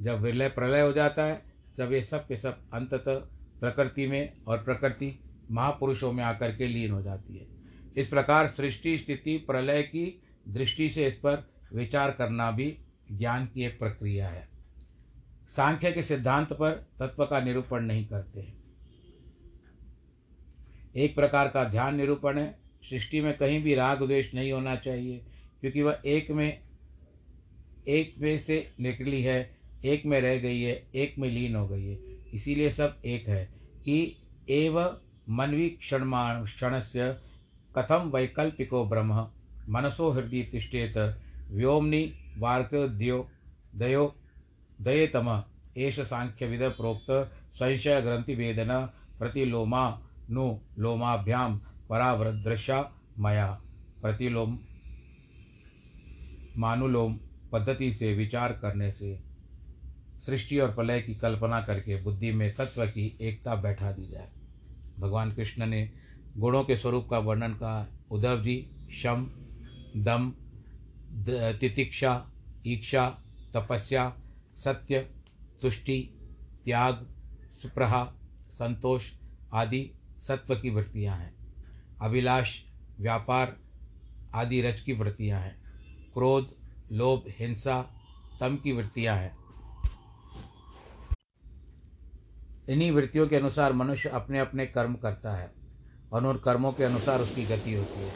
जब 0.00 0.20
विलय 0.20 0.48
प्रलय 0.48 0.80
हो 0.80 0.92
जाता 0.92 1.24
है, 1.24 1.42
जब 1.78 1.92
ये 1.92 2.02
सब 2.02 2.26
के 2.26 2.36
सब 2.36 2.58
अंततः 2.72 3.14
प्रकृति 3.60 4.06
में 4.06 4.32
और 4.46 4.58
प्रकृति 4.58 5.20
महापुरुषों 5.50 6.12
में 6.12 6.24
आकर 6.24 6.56
के 6.56 6.66
लीन 6.66 6.90
हो 6.90 7.02
जाती 7.02 7.36
है। 7.36 7.46
इस 7.96 8.08
प्रकार 8.08 8.46
सृष्टि 8.46 8.98
स्थिति 8.98 9.36
प्रलय 9.36 9.82
की 9.82 10.22
दृष्टि 10.48 10.90
से 10.90 11.06
इस 11.06 11.16
पर 11.16 11.50
विचार 11.74 12.10
करना 12.10 12.50
भी 12.50 12.78
ज्ञान 13.12 13.46
की 13.46 13.64
एक 13.64 13.78
प्रक्रिया 13.78 14.28
है। 14.28 14.53
सांख्य 15.50 15.92
के 15.92 16.02
सिद्धांत 16.02 16.52
पर 16.52 16.70
तत्व 17.00 17.24
का 17.26 17.40
निरूपण 17.40 17.80
नहीं 17.80 18.06
करते 18.06 18.40
हैं। 18.40 18.54
एक 20.96 21.14
प्रकार 21.14 21.48
का 21.48 21.64
ध्यान 21.64 21.96
निरूपण 21.96 22.38
है। 22.38 22.58
सृष्टि 22.90 23.20
में 23.20 23.36
कहीं 23.36 23.62
भी 23.62 23.74
राग 23.74 23.98
द्वेष 23.98 24.34
नहीं 24.34 24.52
होना 24.52 24.76
चाहिए, 24.76 25.18
क्योंकि 25.60 25.82
वह 25.82 26.02
एक 26.06 26.30
में 26.30 26.62
एक 27.88 28.14
में 28.18 28.38
से 28.38 28.56
निकली 28.80 29.22
है, 29.22 29.56
एक 29.84 30.06
में 30.06 30.20
रह 30.20 30.36
गई 30.38 30.60
है, 30.60 30.74
एक 30.94 31.14
में 31.18 31.28
लीन 31.28 31.56
हो 31.56 31.66
गई 31.68 31.84
है। 31.84 31.98
इसीलिए 32.34 32.70
सब 32.70 33.00
एक 33.04 33.28
है 33.28 33.44
कि 33.84 34.16
एव 34.50 34.80
मनवी 35.30 35.68
क्षण 35.70 36.10
क्षण 36.44 36.78
से 36.80 37.12
कथम 37.74 38.10
वैकल्पिको 38.14 38.84
ब्रह्म, 38.84 39.26
मनसो 39.68 40.10
हृदय 40.10 40.42
तिष्ठेत, 40.42 40.96
व्योमनि 41.50 42.12
वार्क्यो 42.38 42.88
दयो 42.88 44.14
दयेतम। 44.84 45.42
एष 45.76 46.00
सांख्यविद 46.00 46.62
प्रोक्त 46.70 47.10
संशय 47.54 48.00
ग्रंथि 48.02 48.34
वेदन 48.34 48.70
प्रतिलोमा 49.18 49.84
नु 50.30 50.44
लोमाभ्यां 50.78 51.50
परावृदृशा 51.88 52.80
मया। 53.18 53.46
प्रतिलोम 54.02 54.58
मानुलोम 56.56 57.18
पद्धति 57.52 57.92
से 57.92 58.14
विचार 58.14 58.52
करने 58.52 58.90
से 58.92 59.18
सृष्टि 60.26 60.58
और 60.58 60.74
प्रलय 60.74 61.00
की 61.02 61.14
कल्पना 61.14 61.60
करके 61.60 62.00
बुद्धि 62.02 62.32
में 62.32 62.52
तत्व 62.54 62.86
की 62.86 63.16
एकता 63.20 63.54
बैठा 63.54 63.92
दी 63.92 64.06
जाए। 64.06 64.28
भगवान 64.98 65.32
कृष्ण 65.32 65.66
ने 65.66 65.90
गुणों 66.36 66.62
के 66.64 66.76
स्वरूप 66.76 67.08
का 67.10 67.18
वर्णन 67.18 67.54
कहा। 67.54 67.86
उद्धव 68.10 68.42
जी, 68.42 68.56
शम, 68.92 69.26
दम 69.96 70.32
तितिक्षा, 71.60 72.12
ईक्षा, 72.66 73.08
तपस्या 73.54 74.08
सत्य, 74.56 74.98
तुष्टि, 75.62 76.10
त्याग, 76.64 77.10
सुप्रहा, 77.52 78.14
संतोष 78.50 79.12
आदि 79.52 79.90
सत्व 80.20 80.56
की 80.56 80.70
वृत्तियाँ 80.70 81.16
हैं। 81.16 81.34
अभिलाष, 82.02 82.60
व्यापार 83.00 83.56
आदि 84.34 84.62
रज 84.62 84.80
की 84.80 84.92
वृत्तियाँ 84.92 85.40
हैं। 85.40 85.62
क्रोध, 86.14 86.54
लोभ, 86.92 87.24
हिंसा, 87.28 87.82
तम 88.40 88.56
की 88.56 88.72
वृत्तियाँ 88.72 89.16
हैं। 89.16 89.44
इन्हीं 92.68 92.92
वृत्तियों 92.92 93.28
के 93.28 93.36
अनुसार 93.36 93.72
मनुष्य 93.72 94.08
अपने 94.08 94.38
अपने 94.38 94.66
कर्म 94.66 94.94
करता 94.94 95.36
है 95.36 95.52
और 96.12 96.26
उन 96.26 96.38
कर्मों 96.38 96.72
के 96.72 96.84
अनुसार 96.84 97.20
उसकी 97.20 97.44
गति 97.44 97.74
होती 97.74 98.00
है। 98.00 98.12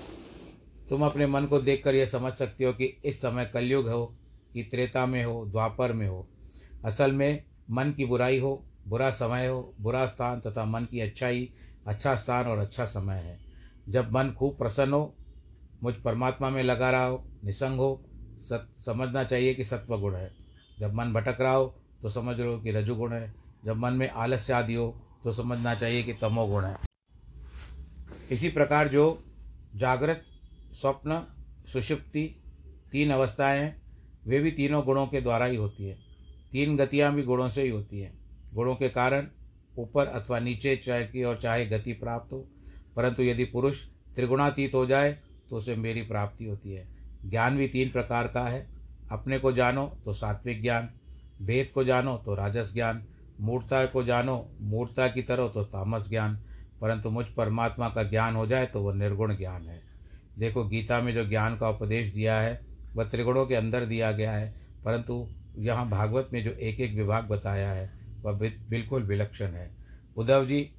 तुम 0.88 1.06
अपने 1.06 1.26
मन 1.26 1.46
को 1.46 1.60
देखकर 1.60 1.94
यह 1.94 2.06
समझ 2.06 2.32
सकते 2.32 2.64
हो 2.64 2.72
कि 2.72 2.84
इस 2.84 3.20
समय 3.20 3.44
कलयुग 3.44 3.88
हो 3.88 4.17
कि 4.52 4.62
त्रेता 4.62 5.06
में 5.06 5.24
हो, 5.24 5.44
द्वापर 5.46 5.92
में 5.92 6.08
हो। 6.08 6.28
असल 6.84 7.12
में 7.12 7.44
मन 7.70 7.90
की 7.90 8.04
बुराई 8.04 8.38
हो, 8.38 8.64
बुरा 8.88 9.10
समय 9.10 9.46
हो, 9.46 9.74
बुरा 9.80 10.06
स्थान 10.06 10.40
तथा 10.40 10.64
मन 10.64 10.84
की 10.84 11.00
अच्छाई 11.00 11.52
अच्छा 11.86 12.14
स्थान 12.14 12.46
और 12.46 12.58
अच्छा 12.58 12.84
समय 12.84 13.16
है। 13.16 13.38
जब 13.88 14.12
मन 14.12 14.32
खूब 14.38 14.58
प्रसन्न 14.58 14.92
हो, 14.92 15.14
मुझ 15.82 15.94
परमात्मा 15.94 16.50
में 16.50 16.62
लगा 16.62 16.90
रहा 16.90 17.04
हो, 17.04 17.24
निसंग 17.44 17.76
हो, 17.76 18.04
सत, 18.40 18.68
समझना 18.86 19.24
चाहिए 19.24 19.54
कि 19.54 19.64
सत्व 19.64 19.98
गुण 19.98 20.14
है। 20.14 20.30
जब 20.80 20.94
मन 20.94 21.12
भटक 21.12 21.40
रहा 21.40 21.52
हो 21.52 21.74
तो 22.02 22.10
समझ 22.10 22.40
लो 22.40 22.58
कि 22.58 22.72
रजुगुण 22.72 23.12
है। 23.12 23.34
जब 23.64 23.76
मन 23.76 23.92
में 23.92 24.08
आलस्य 24.10 24.52
आदि 24.52 24.74
हो 24.74 24.88
तो 25.24 25.32
समझना 25.32 25.74
चाहिए 25.74 26.02
कि 26.02 26.12
तमोगुण 26.12 26.64
है। 26.64 26.76
इसी 28.30 28.48
प्रकार 28.48 28.88
जो 28.88 29.24
जागृत, 29.74 30.22
स्वप्न, 30.72 31.22
सुषुप्ति 31.66 32.24
तीन 32.92 33.10
अवस्थाएँ 33.10 33.60
हैं 33.60 33.87
वे 34.28 34.40
भी 34.40 34.50
तीनों 34.50 34.84
गुणों 34.84 35.06
के 35.06 35.20
द्वारा 35.20 35.46
ही 35.46 35.56
होती 35.56 35.84
है। 35.84 35.98
तीन 36.52 36.76
गतियाँ 36.76 37.14
भी 37.14 37.22
गुणों 37.22 37.50
से 37.50 37.62
ही 37.62 37.68
होती 37.68 38.00
हैं। 38.00 38.18
गुणों 38.54 38.74
के 38.74 38.88
कारण 38.88 39.28
ऊपर 39.78 40.06
अथवा 40.06 40.38
नीचे 40.38 40.76
चाहे 40.76 41.06
की 41.06 41.22
और 41.22 41.36
चाहे 41.36 41.66
गति 41.66 41.92
प्राप्त 41.92 42.32
हो। 42.32 42.48
परंतु 42.96 43.22
यदि 43.22 43.44
पुरुष 43.44 43.84
त्रिगुणातीत 44.16 44.74
हो 44.74 44.86
जाए 44.86 45.18
तो 45.50 45.56
उसे 45.56 45.74
मेरी 45.74 46.02
प्राप्ति 46.02 46.44
होती 46.44 46.72
है। 46.72 46.88
ज्ञान 47.26 47.56
भी 47.56 47.68
तीन 47.68 47.90
प्रकार 47.90 48.28
का 48.28 48.42
है। 48.42 48.66
अपने 49.10 49.38
को 49.38 49.52
जानो 49.52 49.98
तो 50.04 50.12
सात्विक 50.12 50.62
ज्ञान 50.62 50.90
भेद 51.42 51.68
को 51.68 51.84
जानो 51.84 52.16
तो 52.16 52.34
राजस 52.34 52.74
ज्ञान, 52.74 53.04
मूर्ता 53.40 53.86
को 53.86 54.04
जानो, 54.04 54.48
मूर्ता 54.60 55.08
की 55.08 55.22
तरह 55.22 55.48
तो 55.48 55.64
तामस 55.64 56.08
ज्ञान। 56.08 56.40
परंतु 56.80 57.10
मुझ 57.10 57.26
परमात्मा 57.26 57.88
का 57.88 58.02
ज्ञान 58.02 58.34
हो 58.34 58.46
जाए 58.46 58.66
तो 58.66 58.82
वह 58.82 58.94
निर्गुण 58.94 59.36
ज्ञान 59.36 59.68
है। 59.68 59.82
देखो, 60.38 60.64
गीता 60.64 61.00
में 61.00 61.14
जो 61.14 61.28
ज्ञान 61.28 61.56
का 61.56 61.68
उपदेश 61.68 62.12
दिया 62.12 62.40
है 62.40 62.67
वह 62.94 63.04
त्रिगुणों 63.04 63.46
के 63.46 63.54
अंदर 63.54 63.84
दिया 63.84 64.10
गया 64.12 64.32
है, 64.32 64.54
परंतु 64.84 65.26
यहाँ 65.58 65.88
भागवत 65.90 66.30
में 66.32 66.42
जो 66.44 66.50
एक 66.50 66.80
एक 66.80 66.94
विभाग 66.94 67.24
बताया 67.24 67.70
है, 67.70 67.90
वह 68.22 68.32
बिल्कुल 68.68 69.02
विलक्षण 69.02 69.46
है। 69.46 69.70
उद्धव 70.16 70.46
जी, 70.46 70.70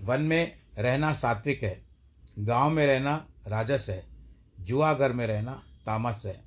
वन 0.00 0.20
में 0.20 0.52
रहना 0.78 1.12
सात्विक 1.12 1.62
है, 1.62 1.80
गाँव 2.38 2.70
में 2.70 2.86
रहना 2.86 3.26
राजस 3.48 3.86
है 3.88 4.04
जुआ 4.60 4.92
घर 4.94 5.12
में 5.12 5.26
रहना 5.26 5.52
तामस 5.86 6.22
है, 6.26 6.40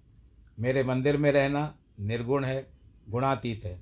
मेरे 0.59 0.83
मंदिर 0.83 1.17
में 1.17 1.31
रहना 1.31 1.73
निर्गुण 1.99 2.45
है, 2.45 2.65
गुणातीत 3.09 3.65
है। 3.65 3.79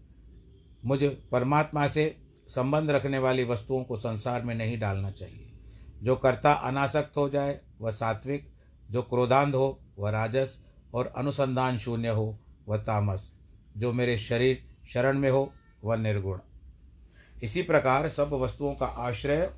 मुझे 0.85 1.09
परमात्मा 1.31 1.87
से 1.87 2.15
संबंध 2.47 2.91
रखने 2.91 3.19
वाली 3.19 3.43
वस्तुओं 3.43 3.83
को 3.83 3.97
संसार 3.97 4.41
में 4.41 4.53
नहीं 4.55 4.79
डालना 4.79 5.11
चाहिए। 5.11 5.47
जो 6.03 6.15
कर्ता 6.15 6.51
अनासक्त 6.53 7.17
हो 7.17 7.27
जाए, 7.29 7.59
वह 7.81 7.91
सात्विक, 7.91 8.49
जो 8.91 9.01
क्रोधांध 9.01 9.55
हो, 9.55 9.79
वह 9.97 10.09
राजस 10.09 10.57
और 10.93 11.13
अनुसंधान 11.17 11.77
शून्य 11.77 12.09
हो, 12.09 12.39
वह 12.67 12.77
तामस। 12.77 13.33
जो 13.77 13.93
मेरे 13.93 14.17
शरीर 14.17 14.63
शरण 14.89 15.17
में 15.17 15.31
हो, 15.31 15.53
वह 15.83 15.95
निर्गुण। 15.95 16.39
इसी 17.43 17.61
प्रकार 17.61 18.09
सब 18.09 18.29
वस्तुओं 18.33 18.75
का 18.75 18.85
आश्रय 18.85 19.53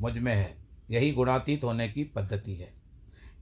मुझमें 0.00 0.34
है। 0.34 0.56
यही 0.90 1.12
गुणातीत 1.12 1.64
होने 1.64 1.88
की 1.88 2.04
पद्धति 2.04 2.54
है। 2.54 2.72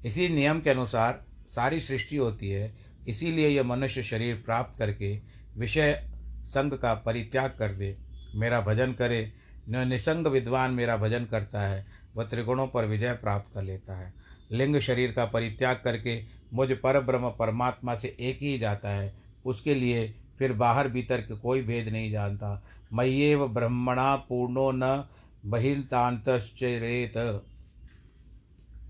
इसी 0.04 0.28
नियम 0.28 0.60
के 0.60 0.70
अनुसार 0.70 1.24
सारी 1.46 1.80
सृष्टि 1.80 2.16
होती 2.16 2.50
है। 2.50 2.76
इसीलिए 3.08 3.48
यह 3.48 3.62
मनुष्य 3.62 4.02
शरीर 4.02 4.36
प्राप्त 4.36 4.78
करके 4.78 5.20
विषय 5.56 6.10
संग 6.44 6.72
का 6.72 6.94
परित्याग 6.94 7.50
कर 7.58 7.72
दे। 7.72 7.98
मेरा 8.34 8.60
भजन 8.60 8.92
करे, 8.92 9.32
न 9.68 9.88
निसंग 9.88 10.26
विद्वान 10.26 10.70
मेरा 10.70 10.96
भजन 10.96 11.24
करता 11.24 11.60
है, 11.60 11.86
वह 12.16 12.24
त्रिगुणों 12.24 12.66
पर 12.66 12.84
विजय 12.84 13.12
प्राप्त 13.12 13.54
कर 13.54 13.62
लेता 13.62 13.96
है। 13.96 14.14
लिंग 14.52 14.78
शरीर 14.78 15.12
का 15.12 15.24
परित्याग 15.24 15.80
करके 15.84 16.35
मुझ 16.54 16.72
पर 16.72 17.00
ब्रह्म 17.00 17.30
परमात्मा 17.30 17.94
से 17.94 18.16
एक 18.20 18.38
ही 18.38 18.58
जाता 18.58 18.88
है, 18.88 19.14
उसके 19.46 19.74
लिए 19.74 20.14
फिर 20.38 20.52
बाहर 20.52 20.88
भीतर 20.88 21.20
के 21.20 21.36
कोई 21.36 21.62
भेद 21.62 21.88
नहीं 21.88 22.10
जानता। 22.10 22.62
मय्येव 22.92 23.48
ब्रह्मणा 23.48 24.16
पूर्णो 24.16 24.70
न 24.74 25.04
बहिर्तांतश्चरेत 25.46 27.16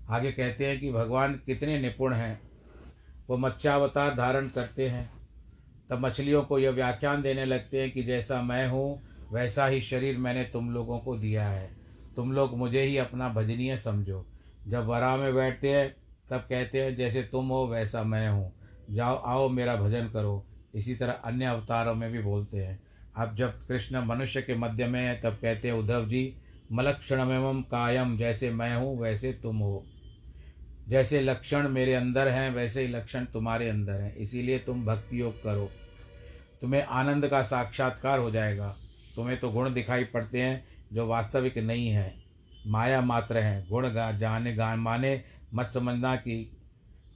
आगे 0.09 0.31
कहते 0.31 0.65
हैं 0.65 0.79
कि 0.79 0.91
भगवान 0.91 1.33
कितने 1.45 1.79
निपुण 1.79 2.13
हैं। 2.13 2.41
वो 3.29 3.37
मत्स्यावतार 3.37 4.15
धारण 4.15 4.47
करते 4.47 4.87
हैं। 4.87 5.11
तब 5.89 6.05
मछलियों 6.05 6.43
को 6.43 6.59
यह 6.59 6.69
व्याख्यान 6.69 7.21
देने 7.21 7.45
लगते 7.45 7.81
हैं 7.81 7.91
कि 7.91 8.03
जैसा 8.03 8.41
मैं 8.41 8.67
हूँ, 8.67 9.01
वैसा 9.31 9.67
ही 9.67 9.81
शरीर 9.81 10.17
मैंने 10.17 10.43
तुम 10.43 10.71
लोगों 10.71 10.99
को 10.99 11.17
दिया 11.17 11.47
है। 11.47 11.69
तुम 12.15 12.31
लोग 12.31 12.57
मुझे 12.57 12.81
ही 12.81 12.97
अपना 12.97 13.29
भजनीय 13.29 13.77
समझो। 13.77 14.25
जब 14.67 14.85
वरा 14.85 15.17
में 15.17 15.35
बैठते 15.35 15.71
हैं 15.71 15.95
तब 16.29 16.37
कहते 16.37 16.81
हैं, 16.81 16.95
जैसे 16.95 17.23
तुम 17.23 17.47
हो 17.47 17.67
वैसा 17.67 18.03
मैं 18.03 18.29
हूँ। 18.29 18.53
जाओ, 18.91 19.15
आओ, 19.15 19.49
मेरा 19.49 19.75
भजन 19.75 20.07
करो। 20.07 20.45
इसी 20.75 20.95
तरह 20.95 21.11
अन्य 21.11 21.45
अवतारों 21.45 21.95
में 21.95 22.11
भी 22.11 22.19
बोलते 22.19 22.57
हैं। 22.57 22.83
अब 23.15 23.35
जब 23.35 23.67
कृष्ण 23.67 24.05
मनुष्य 24.05 24.41
के 24.41 24.55
मध्य 24.55 24.87
में 24.87 25.01
है, 25.01 25.21
तब 25.21 25.37
कहते 25.41 25.67
हैं, 25.67 25.75
उद्धव 25.75 26.07
जी 26.07 26.35
मलक्षण 26.71 27.19
एवं 27.19 27.61
कायम, 27.61 28.17
जैसे 28.17 28.51
मैं 28.51 28.75
हूँ, 28.75 28.99
वैसे 28.99 29.33
तुम 29.33 29.57
हो। 29.57 29.85
जैसे 30.87 31.21
लक्षण 31.21 31.67
मेरे 31.67 31.93
अंदर 31.93 32.27
हैं, 32.27 32.51
वैसे 32.51 32.81
ही 32.81 32.87
लक्षण 32.87 33.25
तुम्हारे 33.25 33.69
अंदर 33.69 33.93
हैं। 33.93 34.15
इसीलिए 34.15 34.59
तुम 34.59 34.85
भक्ति 34.85 35.21
योग 35.21 35.43
करो। 35.43 35.71
तुम्हें 36.61 36.83
आनंद 36.83 37.27
का 37.27 37.41
साक्षात्कार 37.41 38.19
हो 38.19 38.31
जाएगा। 38.31 38.75
तुम्हें 39.15 39.39
तो 39.39 39.49
गुण 39.49 39.73
दिखाई 39.73 40.03
पड़ते 40.03 40.41
हैं, 40.41 40.65
जो 40.93 41.07
वास्तविक 41.07 41.57
नहीं 41.57 41.87
है। 41.87 42.26
माया 42.67 43.01
मात्र 43.01 43.37
हैं। 43.37 43.69
गुण 43.69 43.89
गा, 43.89 44.11
जाने, 44.11 44.55
गा, 44.55 44.75
माने, 44.75 45.23
मत 45.53 45.65
समझना 45.65 46.15
कि 46.15 46.57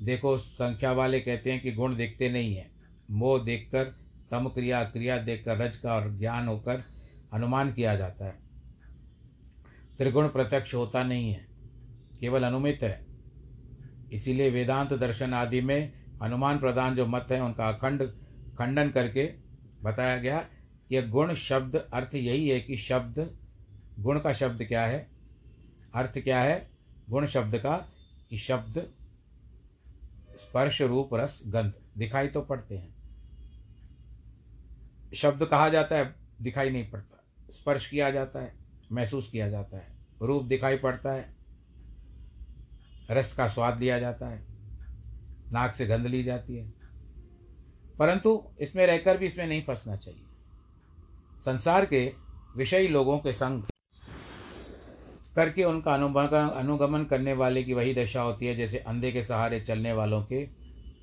देखो, 0.02 0.38
संख्या 0.38 0.92
वाले 0.92 1.20
कहते 1.20 1.52
हैं 1.52 1.62
कि 1.62 1.72
गुण 1.72 1.96
देखते 1.96 2.30
नहीं 2.30 2.56
हैं। 2.56 2.72
मोह 3.12 3.44
देखकर, 3.44 3.84
तम 4.32 4.48
क्रिया 4.48 4.84
क्रिया 4.84 5.18
देखकर, 5.18 5.58
रज 5.58 5.78
का 5.78 5.94
और 5.94 6.18
ज्ञान 6.18 6.48
होकर 6.48 6.84
अनुमान 7.34 7.74
किया 7.74 7.96
जाता 7.96 8.26
है। 8.26 8.36
त्रिगुण 9.98 10.28
प्रत्यक्ष 10.28 10.74
होता 10.74 11.04
नहीं 11.04 11.32
है, 11.32 11.48
केवल 12.20 12.44
अनुमित 12.44 12.80
है। 12.84 13.06
इसीलिए 14.12 14.50
वेदांत 14.50 14.94
दर्शन 14.94 15.34
आदि 15.34 15.62
में 15.62 15.94
अनुमान 16.22 16.58
प्रदान 16.58 16.96
जो 16.96 17.06
मत 17.06 17.28
है, 17.32 17.42
उनका 17.42 17.68
अखंड 17.68 18.04
खंडन 18.58 18.90
करके 18.90 19.34
बताया 19.84 20.18
गया 20.18 20.46
कि 20.90 21.02
गुण 21.02 21.34
शब्द 21.34 21.76
अर्थ 21.94 22.16
यही 22.16 22.50
है 22.50 22.60
कि 22.60 22.78
शब्द, 22.78 23.38
गुण 24.00 24.20
का 24.20 24.34
शब्द 24.34 24.64
क्या 24.64 24.86
है? 24.86 25.11
अर्थ 25.96 26.20
क्या 26.20 26.40
है? 26.40 26.72
गुण 27.10 27.26
शब्द 27.26 27.58
का 27.58 27.78
कि 28.30 28.38
शब्द 28.38 28.94
स्पर्श 30.32 30.82
रूप 30.82 31.10
रस 31.14 31.44
गंध। 31.48 31.74
दिखाई 31.98 32.28
तो 32.28 32.42
पड़ते 32.42 32.78
हैं। 32.78 32.96
शब्द 35.14 35.46
कहा 35.46 35.70
जाता 35.70 35.98
है, 35.98 36.16
दिखाई 36.42 36.70
नहीं 36.70 36.90
पड़ता। 36.92 37.24
स्पर्श 37.52 37.90
किया 37.90 38.12
जाता 38.12 38.40
है, 38.40 38.54
महसूस 38.92 39.30
किया 39.32 39.50
जाता 39.50 39.78
है। 39.78 39.88
रूप 40.22 40.44
दिखाई 40.44 40.78
पड़ता 40.78 41.12
है, 41.12 41.36
रस 43.12 43.34
का 43.34 43.48
स्वाद 43.48 43.80
लिया 43.80 44.00
जाता 44.00 44.28
है, 44.28 44.46
नाक 45.52 45.74
से 45.76 45.86
गंध 45.86 46.08
ली 46.08 46.24
जाती 46.24 46.58
है। 46.58 46.74
परंतु 48.00 48.44
इसमें 48.60 48.88
रहकर 48.88 49.18
भी 49.18 49.26
इसमें 49.26 49.48
नहीं 49.48 49.64
फंसना 49.64 49.96
चाहिए। 49.96 50.26
संसार 51.46 51.86
के 51.86 52.14
विषयी 52.58 52.88
लोगों 52.88 53.20
के 53.20 53.34
संग 53.34 53.64
करके 55.36 55.64
उनका 55.64 55.94
अनुगमन 56.50 57.04
करने 57.04 57.34
वाले 57.34 57.64
की 57.64 57.74
वही 57.74 57.94
दशा 57.94 58.22
होती 58.22 58.46
है, 58.46 58.56
जैसे 58.56 58.78
अंधे 58.78 59.12
के 59.12 59.24
सहारे 59.24 59.60
चलने 59.60 59.94
वालों 59.94 60.24
के, 60.24 60.46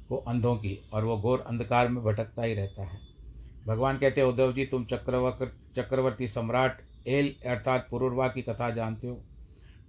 को 0.09 0.17
अंधों 0.17 0.57
की, 0.57 0.89
और 0.93 1.05
वो 1.05 1.17
घोर 1.19 1.41
अंधकार 1.41 1.89
में 1.89 2.05
भटकता 2.05 2.43
ही 2.43 2.55
रहता 2.55 2.83
है। 2.83 3.01
भगवान 3.67 3.99
कहते 3.99 4.21
हैं, 4.21 4.29
उद्धव 4.29 4.53
जी, 4.53 4.65
तुम 4.65 4.85
चक्रवर्त 4.85 5.53
चक्रवर्ती 5.77 6.29
सम्राट 6.29 6.81
एल, 7.07 7.35
अर्थात 7.47 7.87
पुरुर्वा 7.91 8.29
की 8.29 8.43
कथा 8.43 8.71
जानते 8.71 9.07
हो। 9.07 9.21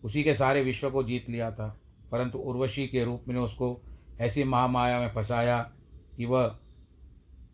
उसी 0.04 0.24
के 0.24 0.34
सारे 0.36 0.64
विश्व 0.64 0.90
को 0.90 1.04
जीत 1.04 1.30
लिया 1.30 1.52
था, 1.52 1.80
परंतु 2.12 2.38
उर्वशी 2.38 2.88
के 2.88 3.04
रूप 3.04 3.24
में 3.28 3.36
उसको 3.36 3.82
ऐसी 4.20 4.44
महामाया 4.44 5.00
में 5.00 5.10
फंसाया 5.10 5.72
कि 6.18 6.26
वह 6.26 6.58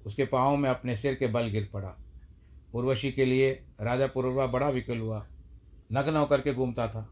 उसके 0.06 0.26
पाँव 0.26 0.58
में 0.58 0.70
अपने 0.70 0.96
सिर 0.96 1.16
के 1.16 1.28
बल 1.28 1.48
गिर 1.48 1.70
पड़ा। 1.74 1.96
उर्वशी 2.74 3.12
के 3.12 3.26
लिए 3.26 3.52
राजा 3.82 4.08
पुरुर्वा 4.08 4.48
बड़ा 4.48 4.70
विकल 4.70 4.98
हुआ। 4.98 5.26
नग्न 5.90 6.16
होकर 6.16 6.42
के 6.42 6.54
घूमता 6.54 6.88
था। 6.88 7.10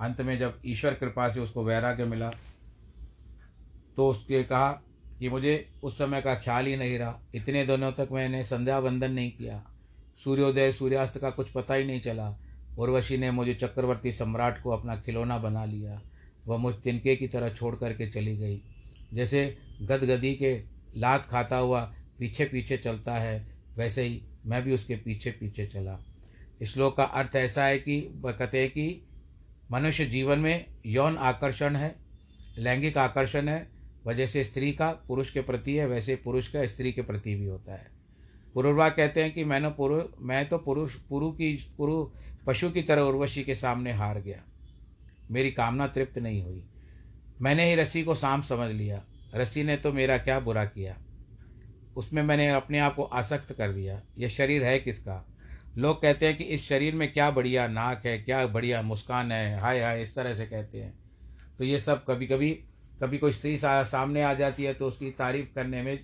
अंत 0.00 0.20
में 0.20 0.38
जब 0.38 0.60
ईश्वर 0.66 0.94
कृपा 0.94 1.28
से 1.28 1.40
उसको 1.40 1.64
वैराग्य 1.64 2.04
मिला 2.04 2.30
तो 3.96 4.08
उसके 4.08 4.42
कहा 4.42 4.70
कि 5.18 5.28
मुझे 5.28 5.54
उस 5.82 5.98
समय 5.98 6.20
का 6.22 6.34
ख्याल 6.34 6.66
ही 6.66 6.76
नहीं 6.76 6.98
रहा। 6.98 7.20
इतने 7.34 7.64
दिनों 7.66 7.92
तक 7.92 8.08
मैंने 8.12 8.42
संध्या 8.42 8.78
वंदन 8.78 9.12
नहीं 9.12 9.30
किया। 9.30 9.62
सूर्योदय 10.24 10.72
सूर्यास्त 10.72 11.18
का 11.18 11.30
कुछ 11.30 11.50
पता 11.50 11.74
ही 11.74 11.84
नहीं 11.84 12.00
चला। 12.00 12.28
उर्वशी 12.78 13.16
ने 13.16 13.30
मुझे 13.30 13.54
चक्रवर्ती 13.54 14.12
सम्राट 14.12 14.62
को 14.62 14.70
अपना 14.70 14.96
खिलौना 14.96 15.38
बना 15.38 15.64
लिया। 15.64 16.00
वह 16.46 16.56
मुझ 16.56 16.74
तिनके 16.74 17.16
की 17.16 17.28
तरह 17.28 17.50
छोड़ 17.50 17.74
करके 17.76 18.10
चली 18.10 18.36
गई। 18.36 18.60
जैसे 19.14 19.56
गदगदी 19.82 20.34
के 20.34 20.56
लात 20.96 21.26
खाता 21.26 21.56
हुआ 21.56 21.80
पीछे 22.18 22.44
पीछे 22.44 22.76
चलता 22.76 23.14
है, 23.14 23.46
वैसे 23.76 24.02
ही 24.02 24.22
मैं 24.46 24.62
भी 24.62 24.74
उसके 24.74 24.96
पीछे 24.96 25.30
पीछे 25.30 25.66
चला। 25.66 25.98
श्लोक 26.66 26.96
का 26.96 27.02
अर्थ 27.02 27.36
ऐसा 27.36 27.64
है 27.64 27.78
कि 27.78 28.00
कहते 28.14 28.60
हैं 28.60 28.70
कि 28.70 29.08
मनुष्य 29.72 30.06
जीवन 30.06 30.38
में 30.38 30.66
यौन 30.86 31.16
आकर्षण 31.16 31.76
है, 31.76 31.96
लैंगिक 32.58 32.98
आकर्षण 32.98 33.48
है 33.48 33.68
वजह 34.06 34.26
से 34.26 34.44
स्त्री 34.44 34.72
का 34.72 34.92
पुरुष 34.92 35.30
के 35.30 35.40
प्रति 35.40 35.76
है, 35.76 35.86
वैसे 35.86 36.16
पुरुष 36.16 36.48
का 36.48 36.66
स्त्री 36.66 36.92
के 36.92 37.02
प्रति 37.02 37.34
भी 37.34 37.46
होता 37.46 37.72
है। 37.72 37.86
पुरुर्वा 38.54 38.88
कहते 38.88 39.22
हैं 39.22 39.34
कि 39.34 39.44
मैंने 39.44 39.68
पुरु, 39.68 40.02
मैं 40.20 40.48
तो 40.48 40.58
पुरुष, 40.58 40.94
पुरु 40.94 41.32
की, 41.32 41.74
पुरु, 41.78 42.10
पशु 42.46 42.70
की 42.70 42.82
तरह 42.82 43.02
उर्वशी 43.02 43.44
के 43.44 43.54
सामने 43.54 43.92
हार 43.92 44.20
गया। 44.20 44.42
मेरी 45.30 45.50
कामना 45.50 45.86
तृप्त 45.86 46.18
नहीं 46.18 46.42
हुई। 46.42 46.68
मैंने 47.40 47.68
ही 47.68 47.74
रस्सी 47.74 48.04
को 48.04 48.14
सांप 48.14 48.44
समझ 48.44 48.70
लिया। 48.70 49.04
रस्सी 49.34 49.62
ने 49.62 49.76
तो 49.76 49.92
मेरा 49.92 50.18
क्या 50.18 50.40
बुरा 50.40 50.64
किया? 50.64 50.98
उसमें 51.96 52.22
मैंने 52.22 52.48
अपने 52.48 52.78
आप 52.78 52.94
को 52.94 53.02
आसक्त 53.02 53.52
कर 53.52 53.72
दिया। 53.72 54.02
यह 54.18 54.28
शरीर 54.28 54.64
है 54.64 54.78
किसका? 54.78 55.33
लोग 55.78 56.00
कहते 56.02 56.26
हैं 56.26 56.36
कि 56.36 56.44
इस 56.44 56.68
शरीर 56.68 56.94
में 56.94 57.12
क्या 57.12 57.30
बढ़िया 57.30 57.66
नाक 57.68 58.06
है, 58.06 58.18
क्या 58.18 58.46
बढ़िया 58.46 58.82
मुस्कान 58.82 59.32
है, 59.32 59.60
हाय 59.60 59.80
हाय, 59.80 60.02
इस 60.02 60.14
तरह 60.14 60.34
से 60.34 60.46
कहते 60.46 60.80
हैं। 60.80 60.92
तो 61.58 61.64
ये 61.64 61.78
सब 61.80 62.04
कभी 62.04 62.26
कभी 62.26 62.50
कभी 63.02 63.18
कोई 63.18 63.32
स्त्री 63.32 63.56
सामने 63.58 64.22
आ 64.22 64.32
जाती 64.34 64.64
है 64.64 64.74
तो 64.74 64.86
उसकी 64.86 65.10
तारीफ़ 65.10 65.54
करने 65.54 65.82
में 65.82 65.98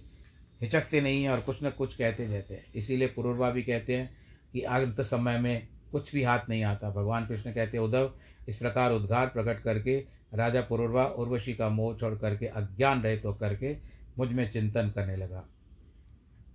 हिचकते 0.60 1.00
नहीं 1.00 1.22
हैं 1.22 1.30
और 1.30 1.40
कुछ 1.40 1.62
न 1.64 1.70
कुछ 1.70 1.94
कहते 1.94 2.26
रहते 2.26 2.54
हैं। 2.54 2.64
इसीलिए 2.74 3.08
पुरुर्वा 3.08 3.50
भी 3.50 3.62
कहते 3.62 3.96
हैं 3.96 4.10
कि 4.52 4.60
अंत 4.60 5.00
समय 5.00 5.38
में 5.38 5.68
कुछ 5.92 6.12
भी 6.14 6.22
हाथ 6.22 6.48
नहीं 6.48 6.64
आता। 6.64 6.90
भगवान 6.90 7.26
कृष्ण 7.26 7.52
कहते 7.52 7.76
हैं, 7.76 7.84
उद्धव, 7.84 8.12
इस 8.48 8.56
प्रकार 8.56 8.92
उद्गार 8.92 9.26
प्रकट 9.26 9.60
करके 9.60 9.98
राजा 10.34 10.60
पुरुर्वा 10.60 11.04
उर्वशी 11.04 11.54
का 11.54 11.68
मोह 11.68 11.96
छोड़ 11.96 12.14
करके, 12.14 12.46
अज्ञान 12.46 13.02
रहित 13.02 13.22
तो 13.22 13.32
करके 13.34 13.76
मुझमें 14.18 14.50
चिंतन 14.50 14.90
करने 14.90 15.16
लगा। 15.16 15.44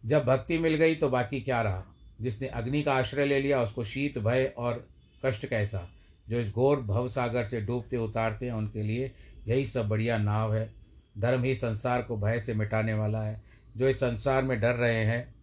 जब 0.05 0.25
भक्ति 0.25 0.57
मिल 0.57 0.75
गई 0.75 0.95
तो 0.95 1.09
बाकी 1.09 1.41
क्या 1.41 1.61
रहा? 1.61 1.83
जिसने 2.21 2.47
अग्नि 2.47 2.83
का 2.83 2.93
आश्रय 2.93 3.25
ले 3.25 3.39
लिया, 3.39 3.61
उसको 3.61 3.83
शीत, 3.83 4.17
भय 4.17 4.53
और 4.57 4.87
कष्ट 5.25 5.45
कैसा? 5.45 5.89
जो 6.29 6.39
इस 6.39 6.51
घोर 6.51 6.81
भव 6.81 7.09
सागर 7.09 7.45
से 7.45 7.61
डूबते 7.61 7.97
उतारते 7.97 8.45
हैं, 8.45 8.53
उनके 8.53 8.83
लिए 8.83 9.11
यही 9.47 9.65
सब 9.65 9.87
बढ़िया 9.87 10.17
नाव 10.17 10.55
है। 10.55 10.73
धर्म 11.17 11.43
ही 11.43 11.55
संसार 11.55 12.01
को 12.01 12.17
भय 12.17 12.39
से 12.39 12.53
मिटाने 12.53 12.93
वाला 12.93 13.21
है। 13.23 13.41
जो 13.77 13.89
इस 13.89 13.95
संसार 13.95 14.43
में 14.43 14.61
डर 14.61 14.73
रहे 14.73 15.05
हैं, 15.05 15.35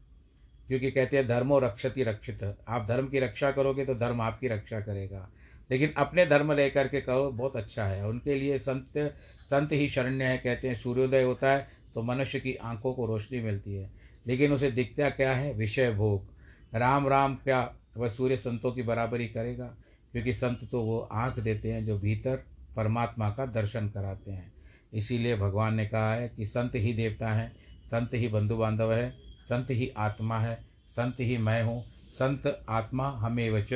क्योंकि 0.69 0.91
कहते 0.91 1.17
हैं, 1.17 1.27
धर्मो 1.27 1.59
रक्षति 1.59 2.03
रक्षित। 2.03 2.57
आप 2.69 2.87
धर्म 2.89 3.09
की 3.09 3.19
रक्षा 3.19 3.51
करोगे 3.51 3.85
तो 3.85 3.95
धर्म 3.95 4.21
आपकी 4.21 4.49
रक्षा 4.49 4.81
करेगा। 4.81 5.29
लेकिन 5.71 5.93
अपने 5.97 6.27
धर्म 6.27 6.53
लेकर 6.53 6.89
के 6.89 7.01
कहो, 7.01 7.31
बहुत 7.31 7.57
अच्छा 7.57 7.85
है। 7.85 8.07
उनके 8.07 8.35
लिए 8.35 8.59
संत 8.59 9.15
संत 9.45 9.73
ही 9.73 9.89
शरण्य 9.89 10.25
है, 10.25 10.39
कहते 10.39 10.69
हैं, 10.69 10.75
सूर्योदय 10.75 11.23
होता 11.23 11.53
है 11.53 11.69
तो 11.95 12.03
मनुष्य 12.03 12.41
की 12.41 12.55
आँखों 12.55 12.95
को 12.95 13.07
रोशनी 13.07 13.41
मिलती 13.41 13.75
है। 13.75 13.91
लेकिन 14.27 14.53
उसे 14.53 14.71
दिखता 14.71 15.11
क्या 15.11 15.33
है? 15.33 15.53
विषय 15.55 15.91
भोग। 15.91 16.42
राम 16.75 17.09
राम 17.09 17.35
क्या 17.35 17.75
वह 17.97 18.09
सूर्य 18.09 18.37
संतों 18.37 18.73
की 18.73 18.83
बराबरी 18.83 19.27
करेगा? 19.29 19.67
क्योंकि 20.13 20.35
संत 20.35 20.69
तो 20.71 20.83
वो 20.83 20.99
आँख 20.99 21.39
देते 21.39 21.73
हैं 21.73 21.87
जो 21.87 21.99
भीतर 21.99 22.37
परमात्मा 22.77 23.31
का 23.31 23.47
दर्शन 23.47 23.89
कराते 23.89 24.33
हैं। 24.33 24.53
इसीलिए 24.95 25.37
भगवान 25.37 25.75
ने 25.75 25.87
कहा 25.87 26.15
है 26.15 26.29
कि 26.29 26.47
संत 26.47 26.75
ही 26.75 26.93
देवता 26.93 27.33
हैं, 27.33 27.57
संत 27.85 28.15
ही 28.15 28.29
बंधु 28.29 28.57
बांधव 28.57 28.93
है, 28.93 29.11
संत 29.45 29.71
ही 29.71 29.93
आत्मा 29.97 30.39
है, 30.39 30.65
संत 30.89 31.21
ही 31.21 31.39
मैं 31.39 31.63
हूँ, 31.63 31.85
संत 32.11 32.65
आत्मा 32.69 33.09
हमें 33.09 33.51
वच 33.51 33.73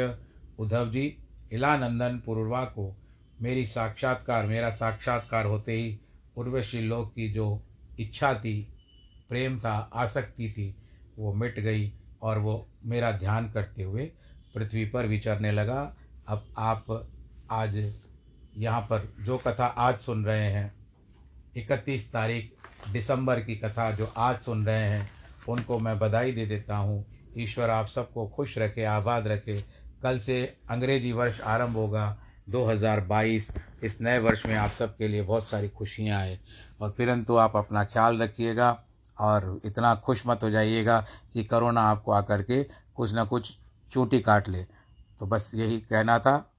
उद्धव 0.59 0.91
जी, 0.91 1.17
इलानंदन 1.53 2.23
पूर्वा 2.27 2.65
को 2.65 2.97
मेरी 3.43 3.67
साक्षात्कार, 3.67 4.47
मेरा 4.47 4.71
साक्षात्कार 4.71 5.47
होते 5.47 5.73
ही 5.73 6.01
उर्वशी 6.37 6.81
लोक 6.81 7.13
की 7.15 7.29
जो 7.29 7.63
इच्छा 8.01 8.35
थी, 8.35 8.73
प्रेम 9.29 9.59
था, 9.59 9.91
आसक्ति 9.95 10.51
थी, 10.51 10.77
वो 11.19 11.35
मिट 11.35 11.61
गई। 11.61 11.93
और 12.27 12.39
वो 12.39 12.67
मेरा 12.85 13.11
ध्यान 13.13 13.51
करते 13.51 13.83
हुए 13.83 14.11
पृथ्वी 14.55 14.85
पर 14.85 15.07
विचरने 15.07 15.53
लगा। 15.53 15.97
अब 16.29 16.45
आप 16.59 17.09
आज 17.51 17.77
यहाँ 18.57 18.81
पर 18.81 19.09
जो 19.21 19.37
कथा 19.39 19.67
आज 19.67 19.99
सुन 19.99 20.25
रहे 20.25 20.51
हैं, 20.53 20.73
इकतीस 21.57 22.13
तारीख 22.13 22.53
दिसंबर 22.93 23.41
की 23.41 23.57
कथा 23.57 23.91
जो 23.91 24.13
आज 24.17 24.39
सुन 24.39 24.67
रहे 24.67 24.83
हैं, 24.83 25.11
उनको 25.49 25.79
मैं 25.79 25.99
बधाई 25.99 26.33
दे 26.33 26.47
देता 26.47 26.77
हूँ। 26.77 27.05
ईश्वर 27.39 27.71
आप 27.71 27.87
सबको 27.87 28.27
खुश 28.27 28.59
रखे, 28.59 28.85
आबाद 28.85 29.29
रखे। 29.29 29.65
कल 30.03 30.19
से 30.19 30.57
अंग्रेज़ी 30.71 31.13
वर्ष 31.13 31.41
आरंभ 31.41 31.77
होगा 31.77 32.17
2022 32.49 33.51
इस 33.83 34.01
नए 34.01 34.19
वर्ष 34.19 34.47
में 34.47 34.55
आप 34.55 34.71
सबके 34.71 35.09
लिए 35.09 35.23
बहुत 35.23 35.49
सारी 35.49 35.69
खुशियाँ 35.69 36.21
आए। 36.21 36.39
और 36.81 36.91
परंतु 36.91 37.37
आप 37.37 37.57
अपना 37.57 37.85
ख्याल 37.85 38.19
रखिएगा 38.19 38.71
और 39.19 39.61
इतना 39.65 39.95
खुश 39.95 40.23
मत 40.27 40.41
हो 40.43 40.51
जाइएगा 40.51 41.07
कि 41.33 41.45
करोना 41.45 41.81
आपको 41.81 42.13
आकर 42.13 42.43
के 42.43 42.65
कुछ 42.97 43.13
ना 43.13 43.25
कुछ 43.25 43.59
चूटी 43.93 44.21
काट 44.21 44.49
ले। 44.49 44.67
तो 45.21 45.27
बस 45.27 45.53
यही 45.55 45.81
कहना 45.81 46.19
था। 46.19 46.53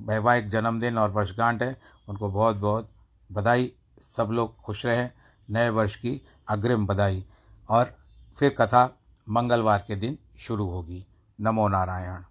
वैवाहिक 0.00 0.48
जन्मदिन 0.48 0.98
और 0.98 1.10
वर्षगांठ 1.10 1.62
है। 1.62 1.80
उनको 2.08 2.30
बहुत 2.30 2.56
बहुत 2.56 2.90
बधाई। 3.32 3.72
सब 4.02 4.24
लोग 4.24 4.56
खुश 4.56 4.86
रहें। 4.86 5.10
नए 5.50 5.68
वर्ष 5.68 5.96
की 5.96 6.22
अग्रिम 6.48 6.86
बधाई। 6.86 7.24
और 7.68 7.96
फिर 8.38 8.54
कथा 8.58 8.98
मंगलवार 9.28 9.84
के 9.86 9.96
दिन 9.96 10.18
शुरू 10.38 10.70
होगी। 10.70 11.06
नमो 11.40 11.68
नारायण। 11.68 12.22